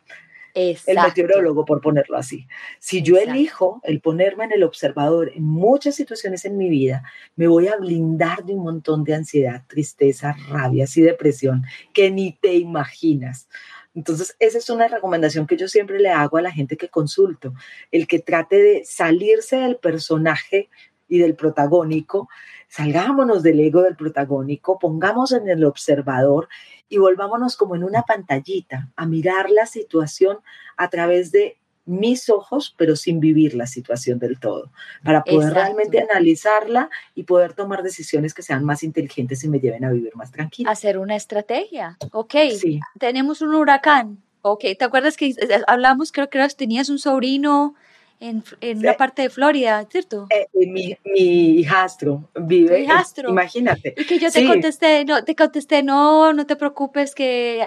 [0.59, 2.47] el meteorólogo, por ponerlo así.
[2.79, 7.03] Si yo elijo el ponerme en el observador en muchas situaciones en mi vida,
[7.37, 12.33] me voy a blindar de un montón de ansiedad, tristeza, rabias y depresión que ni
[12.33, 13.49] te imaginas.
[13.95, 17.55] Entonces, esa es una recomendación que yo siempre le hago a la gente que consulto,
[17.91, 20.69] el que trate de salirse del personaje
[21.09, 22.29] y del protagónico,
[22.69, 26.49] salgámonos del ego del protagónico, pongamos en el observador
[26.89, 30.39] y volvámonos como en una pantallita a mirar la situación
[30.77, 34.71] a través de mis ojos, pero sin vivir la situación del todo,
[35.03, 39.85] para poder realmente analizarla y poder tomar decisiones que sean más inteligentes y me lleven
[39.85, 40.71] a vivir más tranquilo.
[40.71, 41.97] Hacer una estrategia.
[42.13, 42.81] Ok, sí.
[42.99, 44.19] tenemos un huracán.
[44.43, 45.35] Ok, ¿te acuerdas que
[45.67, 47.75] hablamos, creo que tenías un sobrino
[48.21, 50.27] en, en una parte de Florida, ¿cierto?
[50.31, 53.31] Eh, eh, mi, mi, hijastro vive, hijastro?
[53.31, 53.95] imagínate.
[53.97, 57.67] Y que yo te contesté, no, te contesté, no, no te preocupes, que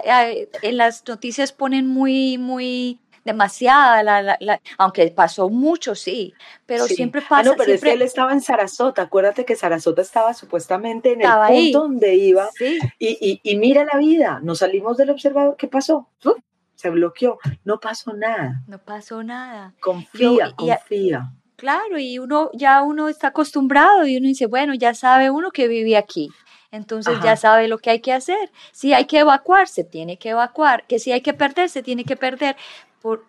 [0.62, 6.34] en las noticias ponen muy, muy demasiada, la, la, aunque pasó mucho, sí,
[6.66, 7.50] pero siempre ah, pasa.
[7.50, 11.28] no, pero es que él estaba en Sarasota, acuérdate que Sarasota estaba supuestamente en el
[11.48, 12.48] punto donde iba,
[12.98, 16.08] y, y, mira la vida, nos salimos del observador, ¿qué pasó?
[16.82, 18.60] Se bloqueó, no pasó nada.
[18.66, 19.72] No pasó nada.
[19.80, 21.30] Confía, confía.
[21.54, 25.68] Claro, y uno ya uno está acostumbrado y uno dice, bueno, ya sabe uno que
[25.68, 26.28] vive aquí.
[26.72, 28.50] Entonces ya sabe lo que hay que hacer.
[28.72, 30.84] Si hay que evacuar, se tiene que evacuar.
[30.88, 32.56] Que si hay que perder, se tiene que perder
[33.00, 33.26] por,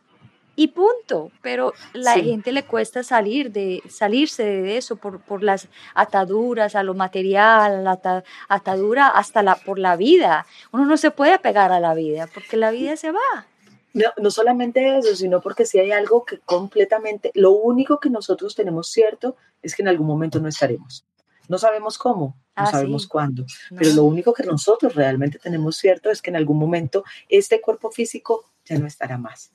[0.56, 1.32] y punto.
[1.42, 6.84] Pero la gente le cuesta salir de, salirse de eso por, por las ataduras a
[6.84, 10.46] lo material, la atadura hasta la, por la vida.
[10.72, 13.48] Uno no se puede pegar a la vida porque la vida se va.
[13.94, 18.56] No, no solamente eso, sino porque si hay algo que completamente, lo único que nosotros
[18.56, 21.06] tenemos cierto es que en algún momento no estaremos.
[21.48, 23.46] No sabemos cómo, no ah, sabemos cuándo,
[23.78, 27.92] pero lo único que nosotros realmente tenemos cierto es que en algún momento este cuerpo
[27.92, 29.52] físico ya no estará más.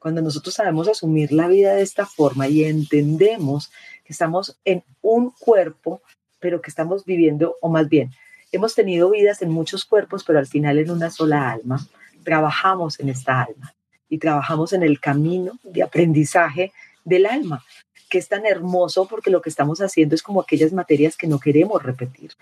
[0.00, 3.70] Cuando nosotros sabemos asumir la vida de esta forma y entendemos
[4.04, 6.02] que estamos en un cuerpo,
[6.40, 8.10] pero que estamos viviendo, o más bien,
[8.50, 11.86] hemos tenido vidas en muchos cuerpos, pero al final en una sola alma,
[12.24, 13.74] trabajamos en esta alma
[14.08, 16.72] y trabajamos en el camino de aprendizaje
[17.04, 17.62] del alma
[18.10, 21.38] que es tan hermoso porque lo que estamos haciendo es como aquellas materias que no
[21.38, 22.32] queremos repetir,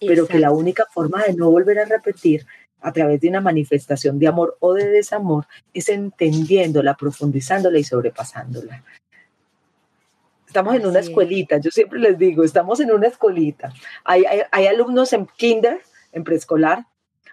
[0.00, 2.46] pero que la única forma de no volver a repetir
[2.80, 8.84] a través de una manifestación de amor o de desamor es entendiéndola, profundizándola y sobrepasándola.
[10.46, 13.72] Estamos en una escuelita, yo siempre les digo, estamos en una escuelita.
[14.04, 16.86] Hay, hay, alumnos en kinder, en preescolar,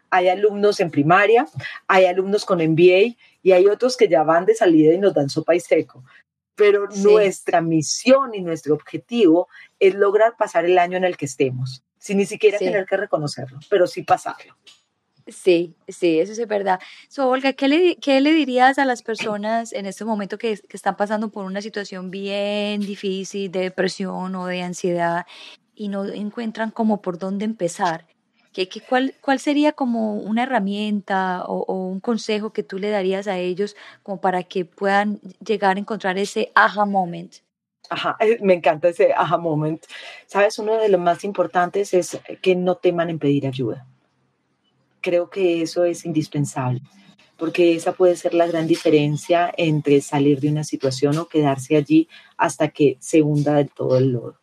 [0.10, 1.48] hay alumnos en primaria,
[1.88, 5.30] hay alumnos con MBA y hay otros que ya van de salida y nos dan
[5.30, 6.04] sopa y seco.
[6.56, 9.48] Pero nuestra misión y nuestro objetivo
[9.80, 13.60] es lograr pasar el año en el que estemos, sin ni siquiera tener que reconocerlo,
[13.70, 14.56] pero sí pasarlo.
[15.28, 16.80] Sí, sí, eso es verdad.
[17.10, 20.96] So, Olga, ¿qué le, ¿qué le dirías a las personas en este momento que, están
[20.96, 25.26] pasando por una situación bien difícil de depresión o de ansiedad
[25.74, 28.06] y no encuentran como por dónde empezar?
[28.54, 32.90] ¿Qué, qué, cuál, ¿Cuál sería como una herramienta o, o, un consejo que tú le
[32.90, 37.38] darías a ellos como para que puedan llegar a encontrar ese aha moment?
[37.90, 39.84] Ajá, eh, me encanta ese aha moment.
[40.28, 43.88] Sabes, uno de los más importantes es que no teman en pedir ayuda
[45.06, 46.82] creo que eso es indispensable,
[47.38, 52.10] porque esa puede ser la gran diferencia entre salir de una situación o quedarse allí
[52.38, 54.40] hasta que se hunda del todo el lodo.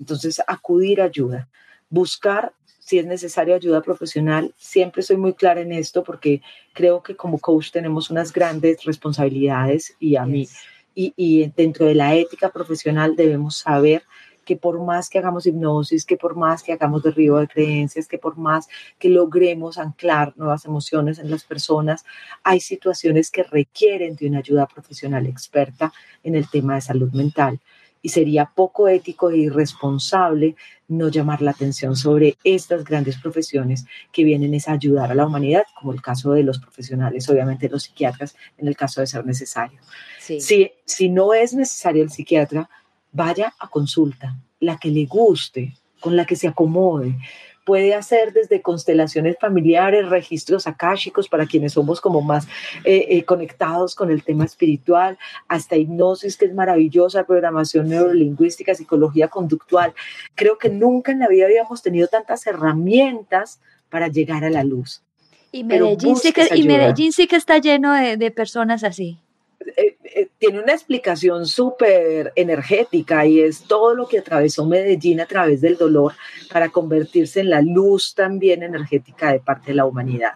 [0.00, 1.48] Entonces, acudir a ayuda,
[1.88, 4.52] buscar si es necesario ayuda profesional.
[4.56, 6.42] Siempre soy muy clara en esto porque
[6.72, 10.48] creo que como coach tenemos unas grandes responsabilidades y a mí,
[10.92, 14.02] y, y dentro de la ética profesional debemos saber
[14.50, 18.18] que por más que hagamos hipnosis, que por más que hagamos derribo de creencias, que
[18.18, 18.66] por más
[18.98, 22.04] que logremos anclar nuevas emociones en las personas,
[22.42, 25.92] hay situaciones que requieren de una ayuda profesional experta
[26.24, 27.60] en el tema de salud mental.
[28.02, 30.56] Y sería poco ético e irresponsable
[30.88, 35.62] no llamar la atención sobre estas grandes profesiones que vienen a ayudar a la humanidad,
[35.78, 39.78] como el caso de los profesionales, obviamente los psiquiatras, en el caso de ser necesario.
[40.18, 42.68] Si, si no es necesario el psiquiatra,
[43.12, 47.16] vaya a consulta, la que le guste, con la que se acomode.
[47.64, 52.46] Puede hacer desde constelaciones familiares, registros akáshicos para quienes somos como más
[52.84, 59.28] eh, eh, conectados con el tema espiritual, hasta hipnosis, que es maravillosa, programación neurolingüística, psicología
[59.28, 59.94] conductual.
[60.34, 65.02] Creo que nunca en la vida habíamos tenido tantas herramientas para llegar a la luz.
[65.52, 69.20] Y Medellín, sí que, y Medellín sí que está lleno de personas así.
[70.12, 75.60] Eh, tiene una explicación súper energética y es todo lo que atravesó Medellín a través
[75.60, 76.14] del dolor
[76.52, 80.34] para convertirse en la luz también energética de parte de la humanidad,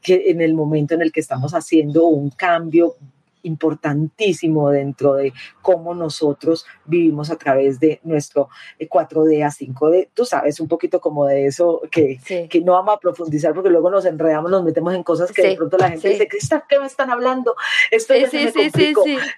[0.00, 2.96] que en el momento en el que estamos haciendo un cambio
[3.42, 8.48] importantísimo dentro de cómo nosotros vivimos a través de nuestro
[8.78, 10.08] 4D eh, a 5D.
[10.14, 13.90] Tú sabes un poquito como de eso que, que no vamos a profundizar porque luego
[13.90, 16.28] nos enredamos, nos metemos en cosas que de pronto la gente dice,
[16.68, 17.54] ¿qué me están hablando?
[17.90, 18.20] Esto me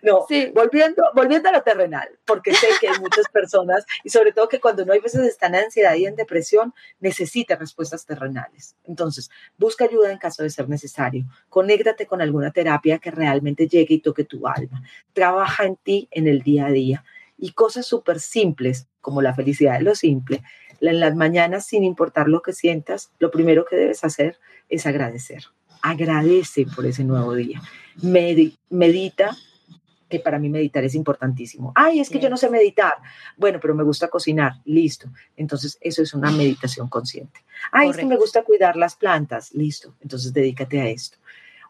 [0.02, 4.48] No, volviendo, volviendo a lo terrenal, porque sé que hay muchas personas y sobre todo
[4.48, 8.76] que cuando no hay veces están en ansiedad y en depresión, necesita respuestas terrenales.
[8.84, 11.24] Entonces, busca ayuda en caso de ser necesario.
[11.48, 14.82] Conéctate con alguna terapia que realmente llegue y toque tu alma.
[15.12, 17.04] Trabaja en ti en el día a día.
[17.38, 20.42] Y cosas súper simples, como la felicidad de lo simple,
[20.80, 24.38] en las mañanas, sin importar lo que sientas, lo primero que debes hacer
[24.68, 25.44] es agradecer.
[25.80, 27.60] Agradece por ese nuevo día.
[28.68, 29.36] medita
[30.08, 31.72] que para mí meditar es importantísimo.
[31.74, 32.92] Ay, es que yo no sé meditar.
[33.38, 34.56] Bueno, pero me gusta cocinar.
[34.66, 35.08] Listo.
[35.36, 37.40] Entonces, eso es una meditación consciente.
[37.70, 39.52] Ay, es que me gusta cuidar las plantas.
[39.54, 39.94] Listo.
[40.02, 41.16] Entonces, dedícate a esto.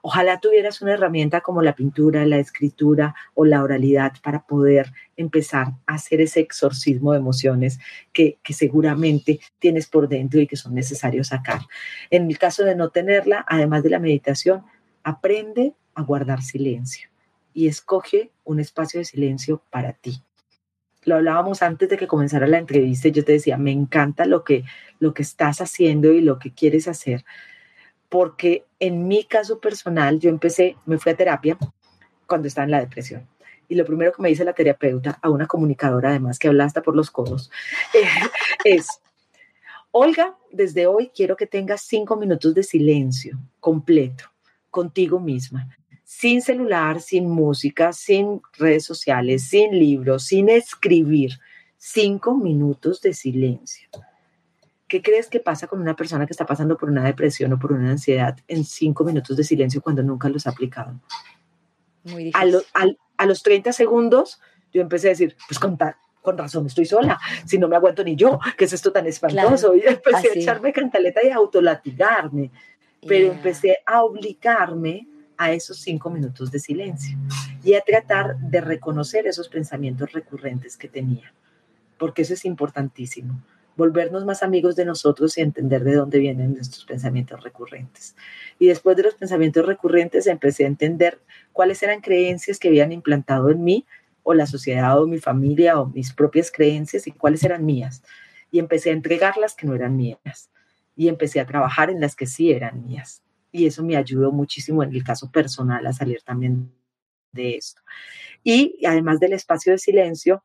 [0.04, 5.68] Ojalá tuvieras una herramienta como la pintura, la escritura o la oralidad para poder empezar
[5.86, 7.78] a hacer ese exorcismo de emociones
[8.12, 11.60] que, seguramente tienes por dentro y que son necesarios sacar.
[12.10, 14.64] En el caso de no tenerla, además de la meditación,
[15.04, 17.08] aprende a guardar silencio
[17.54, 20.20] y escoge un espacio de silencio para ti.
[21.04, 24.64] Lo hablábamos antes de que comenzara la entrevista yo te decía, me encanta lo que,
[24.98, 27.24] lo que estás haciendo y lo que quieres hacer,
[28.12, 31.56] porque en mi caso personal yo empecé, me fui a terapia
[32.26, 33.26] cuando estaba en la depresión.
[33.68, 36.82] Y lo primero que me dice la terapeuta, a una comunicadora además que habla hasta
[36.82, 37.50] por los codos,
[37.94, 38.04] eh,
[38.64, 38.86] es,
[39.92, 44.26] Olga, desde hoy quiero que tengas cinco minutos de silencio completo
[44.70, 51.32] contigo misma sin celular, sin música, sin redes sociales, sin libros, sin escribir.
[51.78, 53.88] Cinco minutos de silencio.
[54.92, 57.72] ¿Qué crees que pasa con una persona que está pasando por una depresión o por
[57.72, 61.00] una ansiedad en cinco minutos de silencio cuando nunca los ha aplicado?
[62.04, 62.66] Muy difícil.
[63.16, 64.38] A, los 30 segundos
[64.70, 65.78] yo empecé a decir, pues con,
[66.20, 69.74] con razón estoy sola, si no me aguanto ni yo, ¿qué es esto tan espantoso?
[69.74, 72.50] y empecé a echarme cantaleta y a autolatigarme,
[73.08, 77.16] pero empecé a obligarme a esos cinco minutos de silencio
[77.64, 81.32] y a tratar de reconocer esos pensamientos recurrentes que tenía,
[81.96, 83.40] porque eso es importantísimo,
[83.76, 88.14] volvernos más amigos de nosotros y entender de dónde vienen nuestros pensamientos recurrentes.
[88.58, 91.20] Y después de los pensamientos recurrentes empecé a entender
[91.52, 93.86] cuáles eran creencias que habían implantado en mí
[94.22, 98.02] o la sociedad o mi familia o mis propias creencias y cuáles eran mías.
[98.50, 100.50] Y empecé a entregar las que no eran mías
[100.94, 104.82] y empecé a trabajar en las que sí eran mías y eso me ayudó muchísimo
[104.82, 106.72] en el caso personal a salir también
[107.32, 107.82] de esto.
[108.42, 110.42] Y además del espacio de silencio,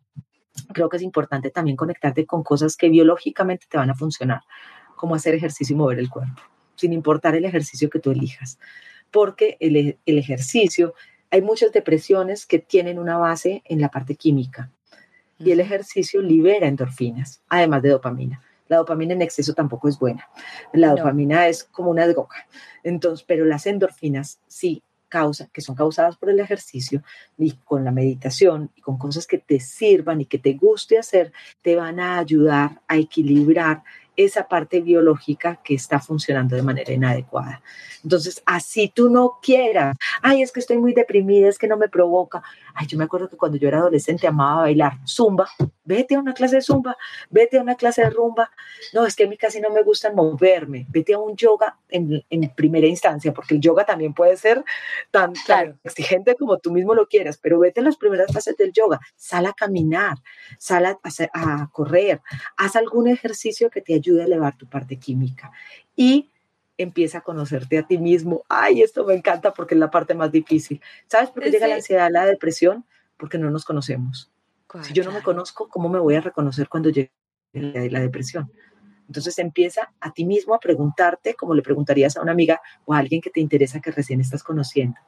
[0.74, 4.42] creo que es importante también conectarte con cosas que biológicamente te van a funcionar,
[4.96, 6.42] como hacer ejercicio y mover el cuerpo,
[6.76, 8.60] sin importar el ejercicio que tú elijas,
[9.12, 10.94] porque el, el ejercicio,
[11.32, 14.72] hay muchas depresiones que tienen una base en la parte química
[15.40, 18.42] y el ejercicio libera endorfinas, además de dopamina.
[18.68, 20.28] La dopamina en exceso tampoco es buena.
[20.74, 22.48] La dopamina es como una droga.
[22.84, 24.84] Entonces, pero las endorfinas sí
[25.52, 27.02] que son causadas por el ejercicio
[27.38, 31.32] y con la meditación y con cosas que te sirvan y que te guste hacer,
[31.62, 33.84] te van a ayudar a equilibrar
[34.18, 37.62] esa parte biológica que está funcionando de manera inadecuada.
[38.04, 41.88] Entonces, así tú no quieras, ay, es que estoy muy deprimida, es que no me
[41.88, 42.44] provoca.
[42.80, 45.50] Ay, yo me acuerdo que cuando yo era adolescente amaba bailar zumba,
[45.84, 46.96] vete a una clase de zumba,
[47.32, 48.52] vete a una clase de rumba.
[48.94, 52.24] No, es que a mí casi no me gusta moverme, vete a un yoga en,
[52.56, 54.64] primera instancia, porque el yoga también puede ser
[55.10, 55.34] tan,
[55.84, 59.48] exigente como tú mismo lo quieras, pero vete a las primeras fases del yoga, sal
[59.48, 60.18] a caminar,
[60.60, 61.00] sal a,
[61.34, 62.22] a correr,
[62.58, 65.52] haz algún ejercicio que te ayude a elevar tu parte química.
[65.96, 66.30] Y
[66.78, 68.44] empieza a conocerte a ti mismo.
[68.48, 70.82] Ay, esto me encanta porque es la parte más difícil.
[71.08, 72.86] ¿Sabes por qué llega la ansiedad, la depresión?
[73.18, 74.32] Porque no nos conocemos.
[74.84, 77.12] Si yo no me conozco, ¿cómo me voy a reconocer cuando llegue
[77.54, 78.52] la depresión?
[79.08, 83.00] Entonces empieza a ti mismo a preguntarte, como le preguntarías a una amiga o a
[83.00, 85.00] alguien que te interesa que recién estás conociendo,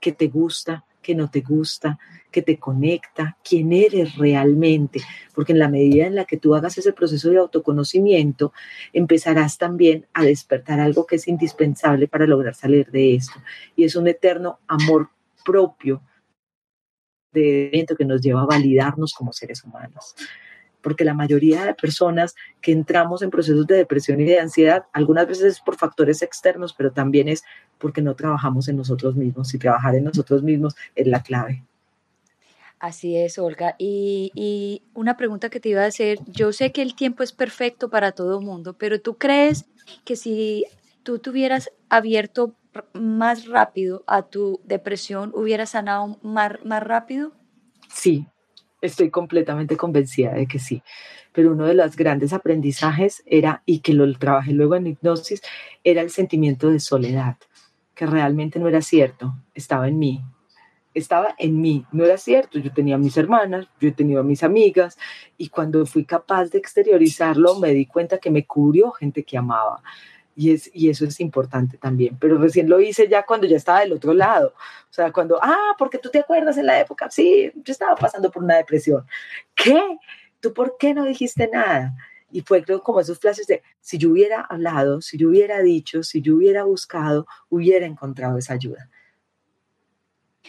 [0.00, 1.98] qué te gusta, qué no te gusta,
[2.30, 5.00] qué te conecta, quién eres realmente,
[5.34, 8.52] porque en la medida en la que tú hagas ese proceso de autoconocimiento,
[8.92, 13.40] empezarás también a despertar algo que es indispensable para lograr salir de esto,
[13.74, 15.08] y es un eterno amor
[15.44, 16.02] propio
[17.32, 20.14] de que nos lleva a validarnos como seres humanos
[20.82, 25.26] porque la mayoría de personas que entramos en procesos de depresión y de ansiedad, algunas
[25.26, 27.42] veces es por factores externos, pero también es
[27.78, 31.62] porque no trabajamos en nosotros mismos y trabajar en nosotros mismos es la clave.
[32.78, 33.74] Así es, Olga.
[33.78, 37.32] Y, y, una pregunta que te iba a hacer, yo sé que el tiempo es
[37.32, 39.66] perfecto para todo mundo, pero ¿tú crees
[40.04, 40.64] que si
[41.02, 42.54] tú tuvieras abierto
[42.94, 47.32] más rápido a tu depresión, hubieras sanado más, más rápido?
[47.88, 48.26] Sí,
[48.80, 50.82] estoy completamente convencida de que sí.
[51.32, 55.42] Pero uno de los grandes aprendizajes era, y que lo trabajé luego en hipnosis,
[55.84, 57.36] era el sentimiento de soledad,
[57.94, 60.22] que realmente no era cierto, estaba en mí.
[60.92, 62.58] Estaba en mí, no era cierto.
[62.58, 64.98] Yo tenía mis hermanas, yo he tenido a mis amigas,
[65.38, 69.82] y cuando fui capaz de exteriorizarlo, me di cuenta que me cubrió gente que amaba
[70.40, 73.80] y, es, y eso es importante también, pero recién lo hice ya cuando ya estaba
[73.80, 77.52] del otro lado, o sea, cuando, ah, porque tú te acuerdas en la época, sí,
[77.56, 79.06] yo estaba pasando por una depresión,
[79.54, 79.78] ¿qué?
[80.40, 81.94] ¿Tú por qué no dijiste nada?
[82.32, 86.02] Y fue creo como esos flashes de, si yo hubiera hablado, si yo hubiera dicho,
[86.02, 88.88] si yo hubiera buscado, hubiera encontrado esa ayuda.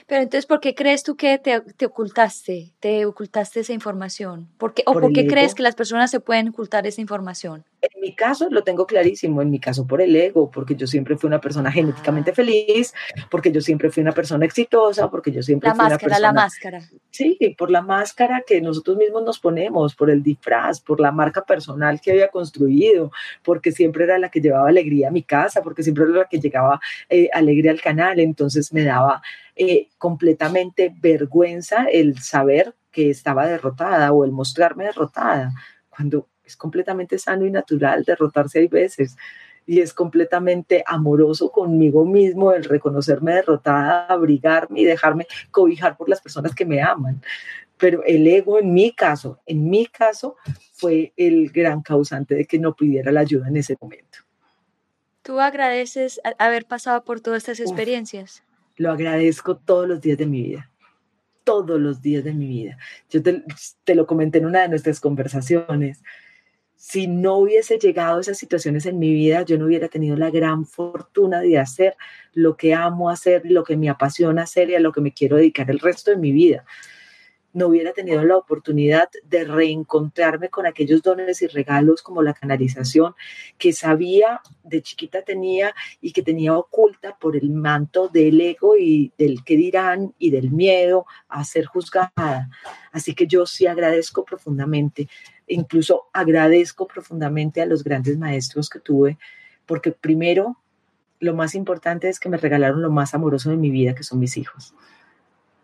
[0.07, 4.47] Pero entonces, ¿por qué crees tú que te, te ocultaste, te ocultaste esa información?
[4.57, 7.65] ¿Por qué, ¿O por, qué crees que las personas se pueden ocultar esa información?
[7.81, 11.17] En mi caso lo tengo clarísimo, en mi caso por el ego, porque yo siempre
[11.17, 12.35] fui una persona genéticamente ah.
[12.35, 12.93] feliz,
[13.29, 16.27] porque yo siempre fui una persona exitosa, porque yo siempre la fui máscara, una persona...
[16.27, 20.99] La máscara, Sí, por la máscara que nosotros mismos nos ponemos, por el disfraz, por
[20.99, 23.11] la marca personal que había construido,
[23.43, 26.39] porque siempre era la que llevaba alegría a mi casa, porque siempre era la que
[26.39, 26.79] llegaba
[27.09, 29.21] eh, alegría al canal, entonces me daba
[29.55, 35.51] eh, completamente vergüenza el saber que estaba derrotada o el mostrarme derrotada,
[35.89, 39.17] cuando es completamente sano y natural derrotarse hay veces
[39.65, 46.21] y es completamente amoroso conmigo mismo el reconocerme derrotada, abrigarme y dejarme cobijar por las
[46.21, 47.21] personas que me aman.
[47.77, 50.35] Pero el ego en mi caso, en mi caso,
[50.73, 54.19] fue el gran causante de que no pidiera la ayuda en ese momento.
[55.21, 58.43] ¿Tú agradeces haber pasado por todas estas experiencias?
[58.77, 60.71] lo agradezco todos los días de mi vida
[61.43, 62.77] todos los días de mi vida.
[63.09, 63.43] Yo te,
[63.83, 66.03] te, lo comenté en una de nuestras conversaciones
[66.81, 70.31] si no hubiese llegado a esas situaciones en mi vida, yo no hubiera tenido la
[70.31, 71.95] gran fortuna de hacer
[72.33, 75.37] lo que amo hacer, lo que me apasiona hacer y a lo que me quiero
[75.37, 76.65] dedicar el resto de mi vida.
[77.53, 83.13] No hubiera tenido la oportunidad de reencontrarme con aquellos dones y regalos como la canalización
[83.57, 89.11] que sabía de chiquita tenía y que tenía oculta por el manto del ego y
[89.17, 92.49] del qué dirán y del miedo a ser juzgada.
[92.91, 95.07] Así que yo sí agradezco profundamente
[95.51, 99.17] incluso agradezco profundamente a los grandes maestros que tuve,
[99.65, 100.57] porque primero,
[101.19, 104.19] lo más importante es que me regalaron lo más amoroso de mi vida, que son
[104.19, 104.73] mis hijos.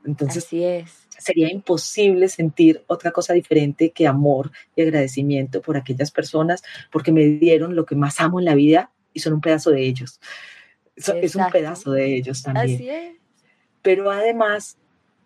[0.08, 1.08] Entonces, Así es.
[1.18, 7.26] sería imposible sentir otra cosa diferente que amor y agradecimiento por aquellas personas, porque me
[7.26, 10.20] dieron lo que más amo en la vida y son un pedazo de ellos.
[10.95, 12.76] Es un pedazo de ellos también.
[12.76, 13.16] Así es.
[13.84, 14.78] Pero además,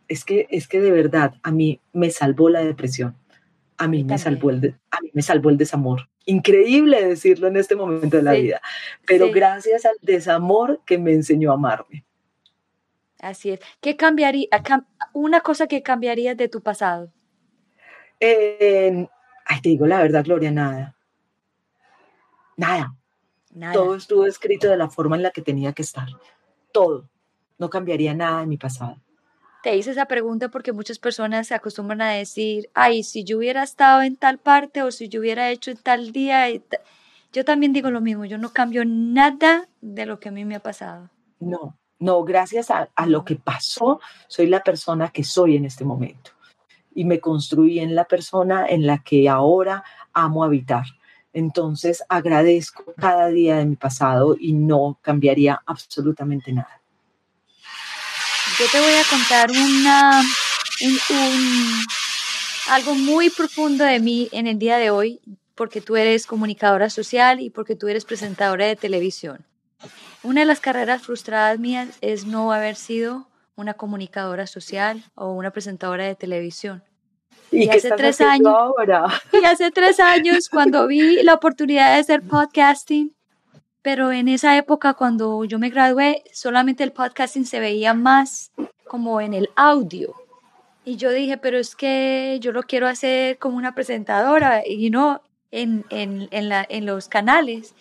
[0.10, 3.16] es que, es que de verdad a mí me salvó la depresión
[3.82, 6.08] a mí, me salvó, el a mí me salvó el desamor.
[6.26, 8.62] Increíble decirlo en este momento de la vida,
[9.08, 12.06] pero gracias al desamor que me enseñó a amarme.
[13.22, 13.59] Así es.
[13.82, 14.47] ¿Qué cambiaría,
[15.13, 17.11] una cosa que cambiaría de tu pasado?
[18.19, 20.95] ay, te digo la verdad, Gloria, nada.
[22.55, 22.95] Nada.
[23.51, 23.74] Nada.
[23.74, 26.07] Todo estuvo escrito de la forma en la que tenía que estar.
[26.72, 27.09] Todo.
[27.57, 28.97] No cambiaría nada en mi pasado.
[29.63, 33.63] Te hice esa pregunta porque muchas personas se acostumbran a decir, ay, si yo hubiera
[33.63, 36.47] estado en tal parte o si yo hubiera hecho en tal día.
[37.34, 40.55] Yo también digo lo mismo, yo no cambio nada de lo que a mí me
[40.55, 41.09] ha pasado.
[41.39, 46.32] No, no, gracias a, lo que pasó, soy la persona que soy en este momento.
[46.95, 50.86] Y me construí en la persona en la que ahora amo habitar.
[51.32, 56.82] Entonces agradezco cada día de mi pasado y no cambiaría absolutamente nada.
[58.60, 60.24] Yo te voy a contar una,
[62.72, 65.22] algo muy profundo de mí en el día de hoy,
[65.54, 69.45] porque tú eres comunicadora social y porque tú eres presentadora de televisión.
[70.24, 75.52] Una de las carreras frustradas mías es no haber sido una comunicadora social o una
[75.52, 76.84] presentadora de televisión.
[77.52, 79.06] Y, hace tres años, ahora?
[79.34, 83.14] y hace tres años, cuando vi la oportunidad de hacer podcasting,
[83.82, 88.52] pero en esa época cuando yo me gradué, solamente el podcasting se veía más
[88.88, 90.14] como en el audio.
[90.86, 95.22] Y yo dije, pero es que yo lo quiero hacer como una presentadora y no
[95.52, 97.76] en, en, en, la, en los canales.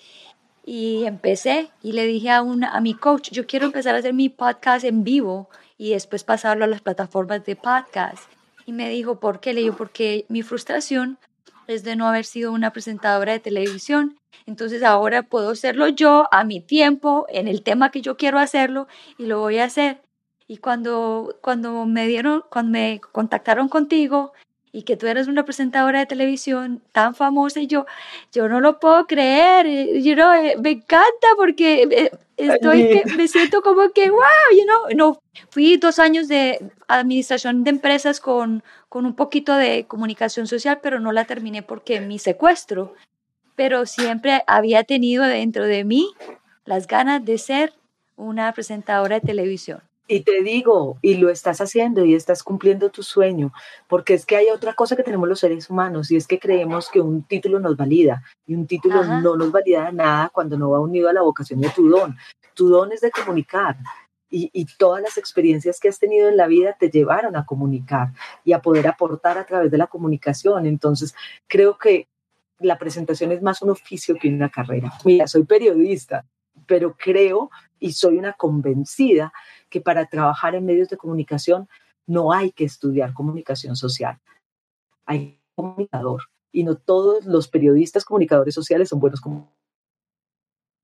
[0.72, 4.14] Y empecé y le dije a, una, a mi coach, yo quiero empezar a hacer
[4.14, 8.22] mi podcast en vivo y después pasarlo a las plataformas de podcast.
[8.66, 9.52] Y me dijo, ¿por qué?
[9.52, 11.18] Le digo, porque mi frustración
[11.66, 14.16] es de no haber sido una presentadora de televisión.
[14.46, 18.86] Entonces ahora puedo hacerlo yo a mi tiempo, en el tema que yo quiero hacerlo
[19.18, 20.02] y lo voy a hacer.
[20.46, 24.34] Y cuando, cuando me dieron, cuando me contactaron contigo
[24.72, 27.86] y que tú eres una presentadora de televisión tan famosa y yo,
[28.32, 29.66] yo no lo puedo creer,
[30.00, 34.20] you know, eh, me encanta porque eh, estoy, me siento como que, wow,
[34.52, 39.86] you know, no, fui dos años de administración de empresas con, con un poquito de
[39.86, 42.94] comunicación social, pero no la terminé porque mi secuestro,
[43.56, 46.12] pero siempre había tenido dentro de mí
[46.64, 47.72] las ganas de ser
[48.16, 49.82] una presentadora de televisión.
[50.12, 53.52] Y te digo, y lo estás haciendo y estás cumpliendo tu sueño,
[53.86, 56.90] porque es que hay otra cosa que tenemos los seres humanos y es que creemos
[56.90, 60.80] que un título nos valida y un título no nos valida nada cuando no va
[60.80, 62.16] unido a la vocación de tu don.
[62.54, 63.76] Tu don es de comunicar
[64.28, 68.08] y, y, todas las experiencias que has tenido en la vida te llevaron a comunicar
[68.44, 70.66] y a poder aportar a través de la comunicación.
[70.66, 71.14] Entonces,
[71.46, 72.08] creo que
[72.58, 74.92] la presentación es más un oficio que una carrera.
[75.04, 76.24] Mira, soy periodista,
[76.66, 77.48] pero creo
[77.78, 79.32] y soy una convencida
[79.70, 81.68] que para trabajar en medios de comunicación
[82.06, 84.18] no hay que estudiar comunicación social.
[85.06, 89.20] Hay comunicador y no todos los periodistas comunicadores sociales son buenos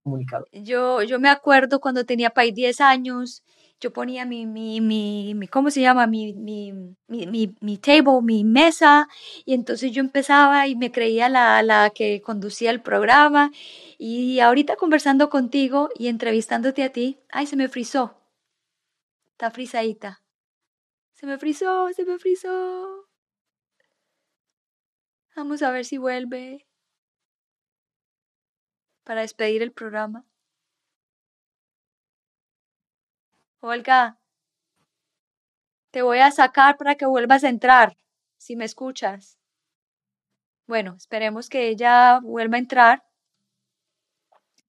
[0.02, 0.52] comunicadores.
[0.52, 3.42] Yo, yo me acuerdo cuando tenía país 10 años,
[3.80, 6.06] yo ponía mi, mi, mi, mi ¿cómo se llama?
[6.06, 6.72] Mi, mi,
[7.08, 9.08] mi, mi, table, mi mesa,
[9.44, 13.50] y entonces yo empezaba y me creía la, la que conducía el programa,
[13.98, 18.14] y ahorita conversando contigo y entrevistándote a ti, ay, se me frizó.
[19.36, 20.22] Está frisadita.
[21.12, 23.06] Se me frizó, se me frizó.
[25.36, 26.66] Vamos a ver si vuelve
[29.04, 30.24] para despedir el programa.
[33.60, 34.18] Olga,
[35.90, 37.98] te voy a sacar para que vuelvas a entrar,
[38.38, 39.38] si me escuchas.
[40.66, 43.04] Bueno, esperemos que ella vuelva a entrar.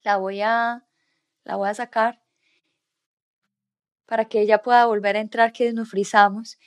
[0.01, 0.85] La voy a,
[1.45, 2.26] la voy a sacar
[4.07, 6.57] para que ella pueda volver a entrar, que nos frizamos.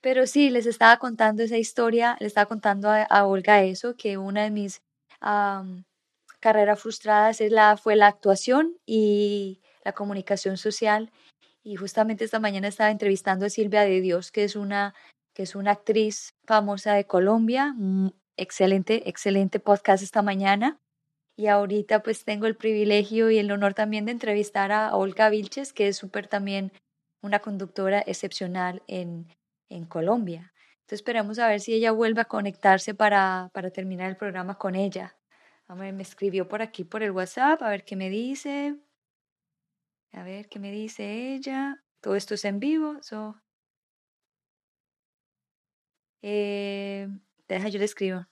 [0.00, 4.44] Pero sí, les estaba contando esa historia, le estaba contando a, Olga eso, que una
[4.44, 4.82] de mis
[6.40, 11.10] carreras frustradas es la, fue la actuación y la comunicación social
[11.64, 14.94] y justamente esta mañana estaba entrevistando a Silvia de Dios, que es una,
[15.32, 17.72] que es una actriz famosa de Colombia.
[17.74, 20.78] Mm, excelente, excelente podcast esta mañana.
[21.36, 25.72] Y ahorita pues tengo el privilegio y el honor también de entrevistar a Olga Vilches,
[25.72, 26.70] que es súper también
[27.24, 29.26] una conductora excepcional en,
[29.70, 30.52] en Colombia.
[30.80, 34.74] Entonces esperamos a ver si ella vuelve a conectarse para, para terminar el programa con
[34.74, 35.16] ella.
[35.66, 38.76] A ver, me escribió por aquí por el WhatsApp, a ver qué me dice.
[40.12, 41.82] A ver qué me dice ella.
[42.00, 42.98] Todo esto es en vivo.
[43.02, 43.40] So.
[46.20, 47.08] Eh,
[47.48, 48.26] deja, yo le escribo.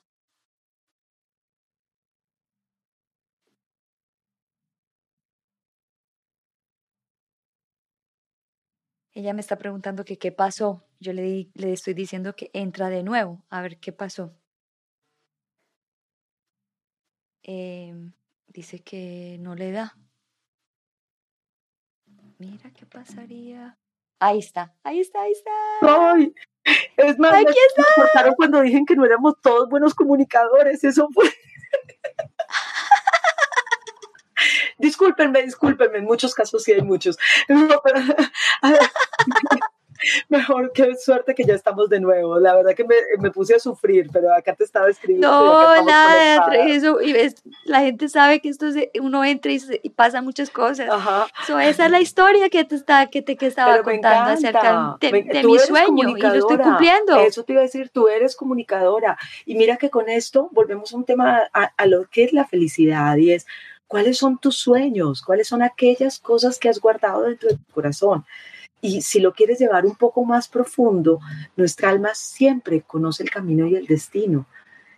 [9.14, 10.84] Ella me está preguntando que qué pasó.
[10.98, 14.34] Yo le, le estoy diciendo que entra de nuevo, a ver qué pasó.
[17.42, 17.92] Eh,
[18.46, 19.96] dice que no le da.
[22.38, 23.78] Mira qué pasaría.
[24.18, 25.50] Ahí está, ahí está, ahí está.
[25.82, 26.34] ¡Ay!
[26.96, 27.54] Es más, Aquí
[28.04, 28.32] está.
[28.36, 30.84] cuando dijeron que no éramos todos buenos comunicadores.
[30.84, 31.28] Eso fue.
[34.82, 37.18] Discúlpenme, discúlpenme, en muchos casos sí hay muchos.
[40.28, 42.38] Mejor, qué suerte que ya estamos de nuevo.
[42.38, 45.28] La verdad que me, puse a sufrir, pero acá te estaba escribiendo.
[45.28, 49.90] No, nada, eso, y ves, la gente sabe que esto es, uno entra y, y
[49.90, 50.88] pasa muchas cosas.
[50.90, 51.26] Ajá.
[51.62, 55.58] esa es la historia que te, está, que te que estaba contando acerca de, mi
[55.58, 57.20] sueño y lo estoy cumpliendo.
[57.20, 59.18] Eso te iba a decir, tú eres comunicadora.
[59.46, 62.46] Y mira que con esto volvemos a un tema a, a lo que es la
[62.46, 63.46] felicidad y es
[63.92, 68.24] cuáles son tus sueños, cuáles son aquellas cosas que has guardado dentro de tu corazón.
[68.80, 71.20] Y si lo quieres llevar un poco más profundo,
[71.56, 74.46] nuestra alma siempre conoce el camino y el destino.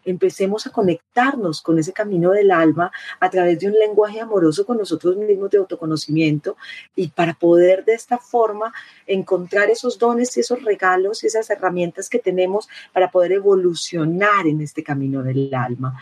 [0.04, 4.76] Empecemos a conectarnos con ese camino del alma a través de un lenguaje amoroso con
[4.76, 6.56] nosotros mismos de autoconocimiento
[6.94, 8.72] y para poder de esta forma
[9.08, 14.84] encontrar esos dones y esos regalos, esas herramientas que tenemos para poder evolucionar en este
[14.84, 16.00] camino del alma.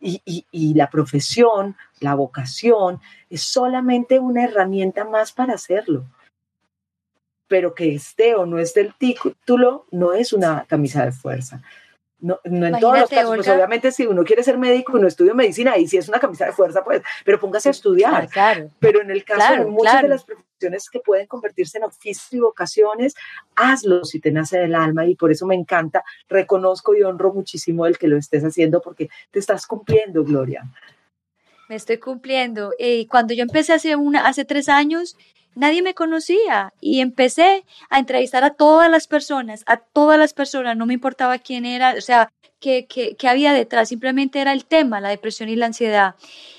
[0.00, 6.06] Y, la profesión, la vocación, es solamente una herramienta más para hacerlo
[7.46, 11.62] pero que esté o no esté el título no es una camisa de fuerza.
[12.24, 15.06] No, no en todos los casos, pues obviamente si uno quiere ser médico y no
[15.06, 18.30] estudia medicina, ahí sí es una camisa de fuerza, pues, pero póngase a estudiar.
[18.30, 22.32] Claro, pero en el caso de muchas de las profesiones que pueden convertirse en oficios
[22.32, 23.14] y vocaciones,
[23.54, 27.84] hazlo si te nace del alma y por eso me encanta, reconozco y honro muchísimo
[27.84, 30.64] el que lo estés haciendo porque te estás cumpliendo, Gloria.
[31.68, 32.72] Me estoy cumpliendo.
[32.78, 35.18] Y cuando yo empecé hace, una, hace tres años,
[35.54, 40.76] nadie me conocía y empecé a entrevistar a todas las personas, a todas las personas,
[40.76, 42.30] no me importaba quién era, o sea,
[42.60, 46.14] qué, qué, había detrás, simplemente era el tema, la depresión y la ansiedad.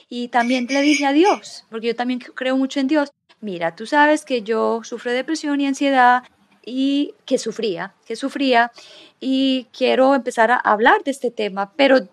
[0.08, 3.86] Y también le dije a Dios, porque yo también creo mucho en Dios, mira, tú
[3.86, 6.24] sabes que yo sufro depresión y ansiedad
[6.66, 8.72] y que sufría, que sufría
[9.20, 12.08] y quiero empezar a hablar de este tema, pero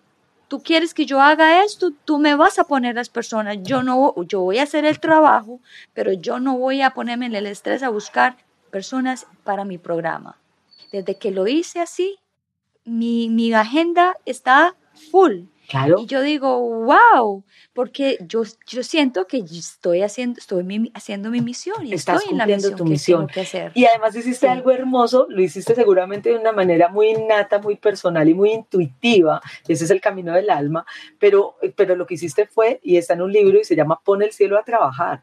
[0.47, 3.57] tú quieres que yo haga esto, tú me vas a poner las personas.
[3.63, 5.59] Yo no, yo voy a hacer el trabajo,
[5.93, 8.37] pero yo no voy a ponerme en el estrés a buscar
[8.71, 10.37] personas para mi programa.
[10.91, 12.17] Desde que lo hice así,
[12.85, 14.75] mi, mi agenda está
[15.11, 15.43] full.
[15.97, 17.43] Y yo digo, wow,
[17.73, 22.45] porque yo, yo siento que estoy haciendo, estoy haciendo mi misión y estoy en la
[22.45, 23.27] misión tu misión.
[23.27, 23.71] Que, hacer.
[23.73, 28.27] Y además hiciste algo hermoso, lo hiciste seguramente de una manera muy innata, muy personal
[28.27, 29.41] y muy intuitiva.
[29.67, 30.85] Ese es el camino del alma,
[31.17, 34.21] pero, pero lo que hiciste fue, y está en un libro y se llama Pon
[34.21, 35.21] el cielo a trabajar.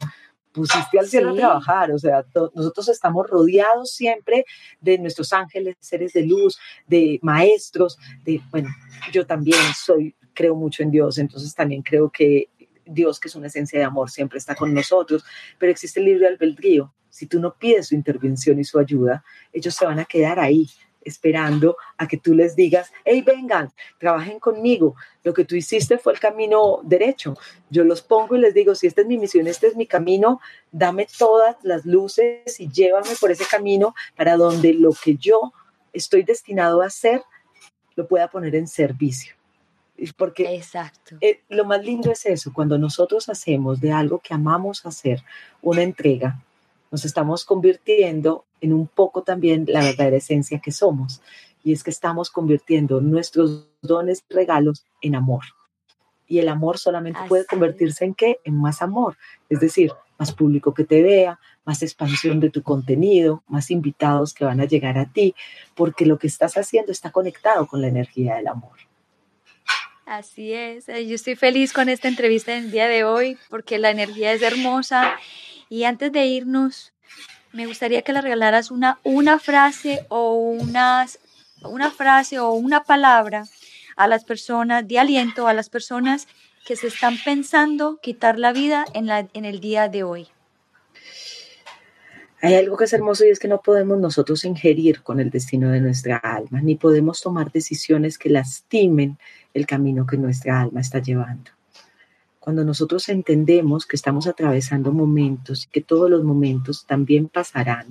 [0.53, 2.25] pusiste al cielo a trabajar, o sea,
[2.55, 4.45] nosotros estamos rodeados siempre
[4.81, 8.69] de nuestros ángeles, seres de luz, de maestros, de, bueno,
[9.13, 12.49] yo también soy, creo mucho en Dios, entonces también creo que
[12.87, 15.23] Dios, que es una esencia de amor, siempre está con nosotros,
[15.59, 16.95] pero existe el libre albedrío.
[17.11, 19.23] Si tú no pides su intervención y su ayuda,
[19.53, 20.67] ellos se van a quedar ahí
[21.03, 24.97] esperando a que tú les digas, hey, vengan, trabajen conmigo.
[25.25, 27.37] Lo que tú hiciste fue el camino derecho.
[27.69, 30.41] Yo los pongo y les digo, si esta es mi misión, este es mi camino,
[30.73, 35.53] dame todas las luces y llévame por ese camino para donde lo que yo
[35.93, 37.23] estoy destinado a hacer
[37.95, 39.40] lo pueda poner en servicio.
[40.17, 41.17] Porque Exacto.
[41.21, 45.23] Eh, lo más lindo es eso, cuando nosotros hacemos de algo que amamos hacer
[45.63, 46.43] una entrega,
[46.91, 51.21] nos estamos convirtiendo en un poco también la verdadera esencia que somos.
[51.63, 55.45] Y es que estamos convirtiendo nuestros dones, regalos en amor.
[56.27, 58.39] Y el amor solamente puede convertirse en qué?
[58.45, 59.17] En más amor.
[59.49, 64.45] Es decir, más público que te vea, más expansión de tu contenido, más invitados que
[64.45, 65.35] van a llegar a ti,
[65.75, 68.90] porque lo que estás haciendo está conectado con la energía del amor.
[70.11, 73.91] Así es, yo estoy feliz con esta entrevista en el día de hoy porque la
[73.91, 75.15] energía es hermosa
[75.69, 76.93] y antes de irnos,
[77.53, 81.21] me gustaría que le regalaras una, una frase o unas,
[81.63, 83.45] una frase o una palabra
[83.95, 86.27] a las personas de aliento, a las personas
[86.67, 90.27] que se están pensando quitar la vida en, la, en el día de hoy.
[92.43, 95.71] Hay algo que es hermoso y es que no podemos nosotros ingerir con el destino
[95.71, 99.19] de nuestra alma, ni podemos tomar decisiones que lastimen
[99.53, 101.51] el camino que nuestra alma está llevando.
[102.39, 107.89] Cuando nosotros entendemos que estamos atravesando momentos y que todos los momentos también pasarán,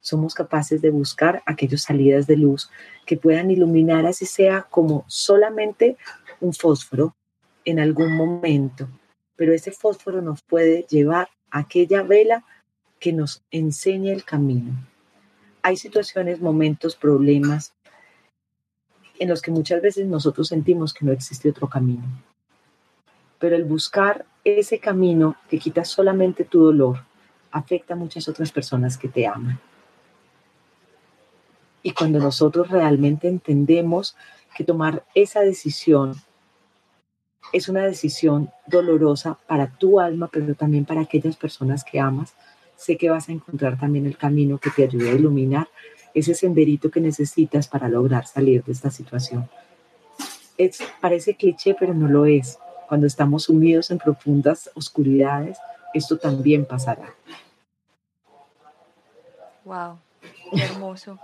[0.00, 2.68] somos capaces de buscar aquellas salidas de luz
[3.06, 5.96] que puedan iluminar, así sea como solamente
[6.40, 7.14] un fósforo
[7.64, 8.88] en algún momento,
[9.36, 12.44] pero ese fósforo nos puede llevar a aquella vela
[13.02, 14.72] que nos enseñe el camino.
[15.62, 17.74] Hay situaciones, momentos, problemas
[19.18, 22.04] en los que muchas veces nosotros sentimos que no existe otro camino
[23.42, 27.04] pero el buscar ese camino que quita solamente tu dolor
[27.50, 29.58] afecta a muchas otras personas que te aman.
[31.82, 34.16] Y cuando nosotros realmente entendemos
[34.56, 36.14] que tomar esa decisión
[37.52, 42.36] es una decisión dolorosa para tu alma, pero también para aquellas personas que amas,
[42.76, 45.68] sé que vas a encontrar también el camino que te ayude a iluminar
[46.14, 49.48] ese senderito que necesitas para lograr salir de esta situación.
[50.58, 52.58] Es, parece cliché, pero no lo es
[52.88, 55.58] cuando estamos sumidos en profundas oscuridades,
[55.94, 57.14] esto también pasará.
[59.64, 59.98] Wow,
[60.54, 61.18] qué hermoso.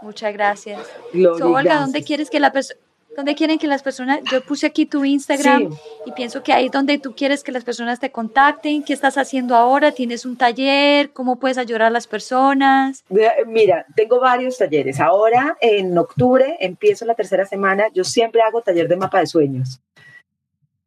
[0.00, 0.80] Muchas gracias.
[1.14, 2.80] Olga, ¿dónde quieres que la persona
[3.16, 5.70] ¿Dónde quieren que las personas, yo puse aquí tu Instagram
[6.06, 9.18] y pienso que ahí es donde tú quieres que las personas te contacten, ¿qué estás
[9.18, 9.92] haciendo ahora?
[9.92, 11.10] ¿Tienes un taller?
[11.12, 13.04] ¿Cómo puedes ayudar a las personas?
[13.46, 14.98] Mira, tengo varios talleres.
[15.00, 19.80] Ahora en octubre empiezo la tercera semana, yo siempre hago taller de mapa de sueños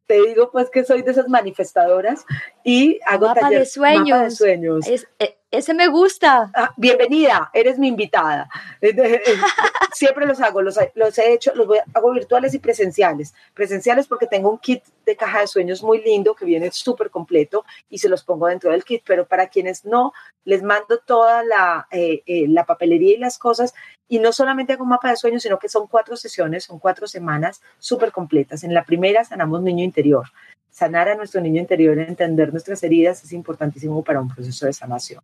[0.06, 2.24] te digo pues que soy de esas manifestadoras
[2.64, 4.08] y hago mapa de sueños.
[4.08, 4.86] Mapa de sueños.
[5.18, 6.50] Eh, ese me gusta.
[6.54, 8.48] Ah, bienvenida, eres mi invitada.
[9.92, 13.34] Siempre los hago, los, he hecho, los hago virtuales y presenciales.
[13.54, 17.64] Presenciales porque tengo un kit de caja de sueños muy lindo que viene súper completo
[17.88, 20.12] y se los pongo dentro del kit, pero para quienes no,
[20.44, 23.74] les mando toda la, eh, eh, la papelería y las cosas
[24.08, 27.06] y no solamente hago un mapa de sueños, sino que son cuatro sesiones, son cuatro
[27.06, 28.62] semanas súper completas.
[28.62, 30.26] En la primera sanamos niño interior.
[30.76, 35.22] Sanar a nuestro niño interior, entender nuestras heridas es importantísimo para un proceso de sanación.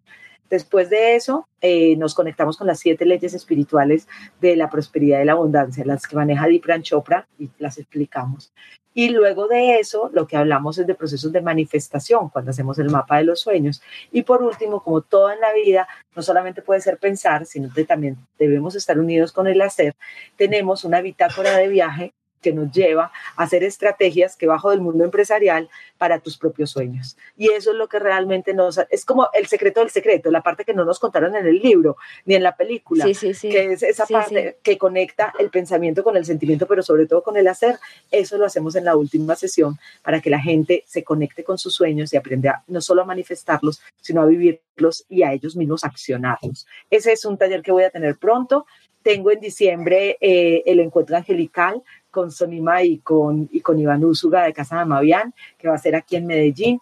[0.48, 4.08] Después de eso, eh, nos conectamos con las siete leyes espirituales
[4.40, 8.54] de la prosperidad y la abundancia, las que maneja Dipran Chopra y las explicamos.
[8.94, 12.88] Y luego de eso, lo que hablamos es de procesos de manifestación, cuando hacemos el
[12.88, 13.82] mapa de los sueños.
[14.10, 15.86] Y por último, como todo en la vida,
[16.16, 19.96] no solamente puede ser pensar, sino que también debemos estar unidos con el hacer,
[20.34, 25.04] tenemos una bitácora de viaje que nos lleva a hacer estrategias que bajo del mundo
[25.04, 27.16] empresarial para tus propios sueños.
[27.36, 28.78] Y eso es lo que realmente nos...
[28.90, 31.96] Es como el secreto del secreto, la parte que no nos contaron en el libro
[32.24, 36.66] ni en la película, que es esa parte que conecta el pensamiento con el sentimiento,
[36.66, 37.78] pero sobre todo con el hacer.
[38.10, 41.74] Eso lo hacemos en la última sesión para que la gente se conecte con sus
[41.74, 46.66] sueños y aprenda no solo a manifestarlos, sino a vivirlos y a ellos mismos accionarlos.
[46.90, 48.66] Ese es un taller que voy a tener pronto.
[49.02, 51.82] Tengo en diciembre eh, el encuentro angelical
[52.12, 55.78] con Sonima y con, y con Iván Úsuga de Casa de Amavián, que va a
[55.78, 56.78] ser aquí en Medellín.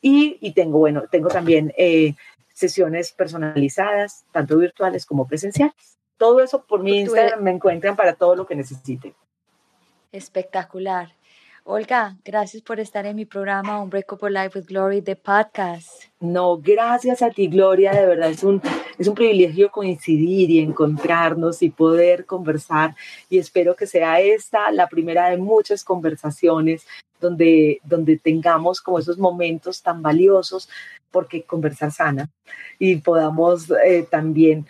[0.00, 2.14] Y, y tengo, bueno, tengo también eh,
[2.52, 5.74] sesiones personalizadas, tanto virtuales como presenciales.
[6.16, 9.14] Todo eso por mi Instagram me encuentran para todo lo que necesiten.
[10.12, 11.12] Espectacular.
[11.66, 16.04] Olga, gracias por estar en mi programa Unbreakable Life with Glory, de podcast.
[16.20, 17.94] No, gracias a ti, Gloria.
[17.94, 18.60] De verdad es un,
[18.98, 22.94] es un privilegio coincidir y encontrarnos y poder conversar.
[23.30, 26.86] Y espero que sea esta la primera de muchas conversaciones
[27.18, 30.68] donde, donde tengamos como esos momentos tan valiosos,
[31.10, 32.28] porque conversar sana
[32.78, 34.66] y podamos eh, también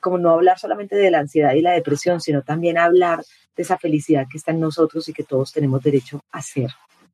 [0.00, 3.24] como no hablar solamente de la ansiedad y la depresión, sino también hablar
[3.56, 6.70] de esa felicidad que está en nosotros y que todos tenemos derecho a ser,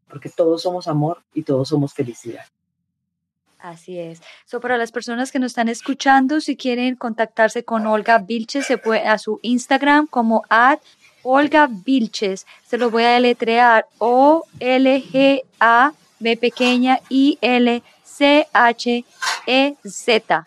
[0.08, 2.44] porque todos somos amor y todos somos felicidad.
[3.58, 4.20] Así es.
[4.44, 8.76] So, para las personas que nos están escuchando, si quieren contactarse con Olga Vilches, se
[8.76, 10.80] puede a su Instagram como at
[11.22, 12.46] Olga Vilches.
[12.66, 19.04] Se lo voy a deletrear O L G A B pequeña I L C H
[19.46, 20.46] E Z.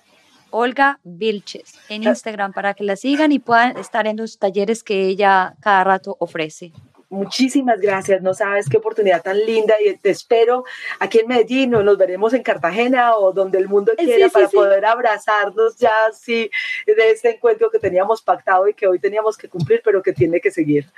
[0.51, 5.07] Olga Vilches en Instagram para que la sigan y puedan estar en los talleres que
[5.07, 6.71] ella cada rato ofrece.
[7.09, 10.65] Muchísimas gracias, no sabes qué oportunidad tan linda y te espero
[10.99, 14.85] aquí en Medellín o nos veremos en Cartagena o donde el mundo quiera para poder
[14.85, 16.51] abrazarnos ya así
[16.85, 20.41] de este encuentro que teníamos pactado y que hoy teníamos que cumplir, pero que tiene
[20.41, 20.91] que seguir.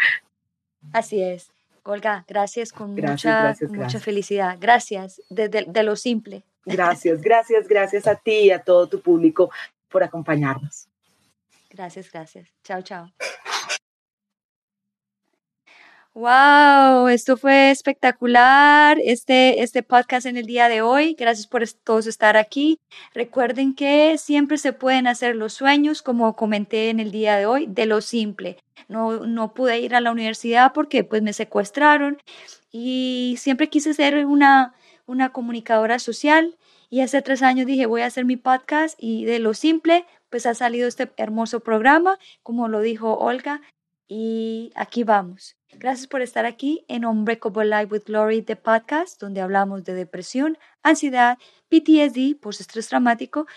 [0.93, 1.51] Así es.
[1.83, 4.57] Olga, gracias con mucha, mucha felicidad.
[4.59, 6.43] Gracias, desde de lo simple.
[6.65, 9.49] Gracias, gracias, gracias a ti y a todo tu público
[9.87, 10.87] por acompañarnos.
[11.69, 12.49] Gracias, gracias.
[12.63, 13.11] Chao, chao.
[16.15, 21.15] Wow, esto fue espectacular, este, este podcast en el día de hoy.
[21.17, 22.79] Gracias por todos estar aquí.
[23.13, 27.67] Recuerden que siempre se pueden hacer los sueños, como comenté en el día de hoy,
[27.67, 28.57] de lo simple.
[28.87, 32.17] No, no pude ir a la universidad porque pues me secuestraron
[32.71, 34.73] y siempre quise ser una,
[35.09, 36.55] una comunicadora social
[36.89, 40.45] y hace tres años dije voy a hacer mi podcast y de lo simple pues
[40.45, 43.61] ha salido este hermoso programa, como lo dijo Olga,
[44.07, 45.55] y aquí vamos.
[45.71, 50.57] Gracias por estar aquí en Unbreakable Life with Glory, the podcast, donde hablamos de depresión,
[50.83, 51.37] ansiedad,
[51.69, 53.47] PTSD, post-estrés traumático,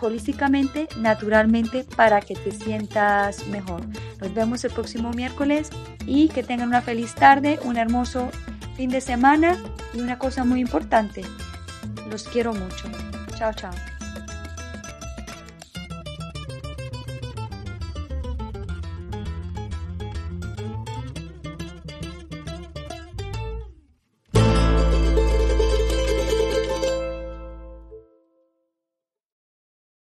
[0.00, 3.82] holísticamente, naturalmente, para que te sientas mejor.
[4.20, 5.70] Nos vemos el próximo miércoles
[6.06, 8.30] y que tengan una feliz tarde, un hermoso
[8.76, 9.56] fin de semana
[9.92, 11.22] y una cosa muy importante.
[12.10, 12.88] Los quiero mucho.
[13.36, 13.93] Chao, chao.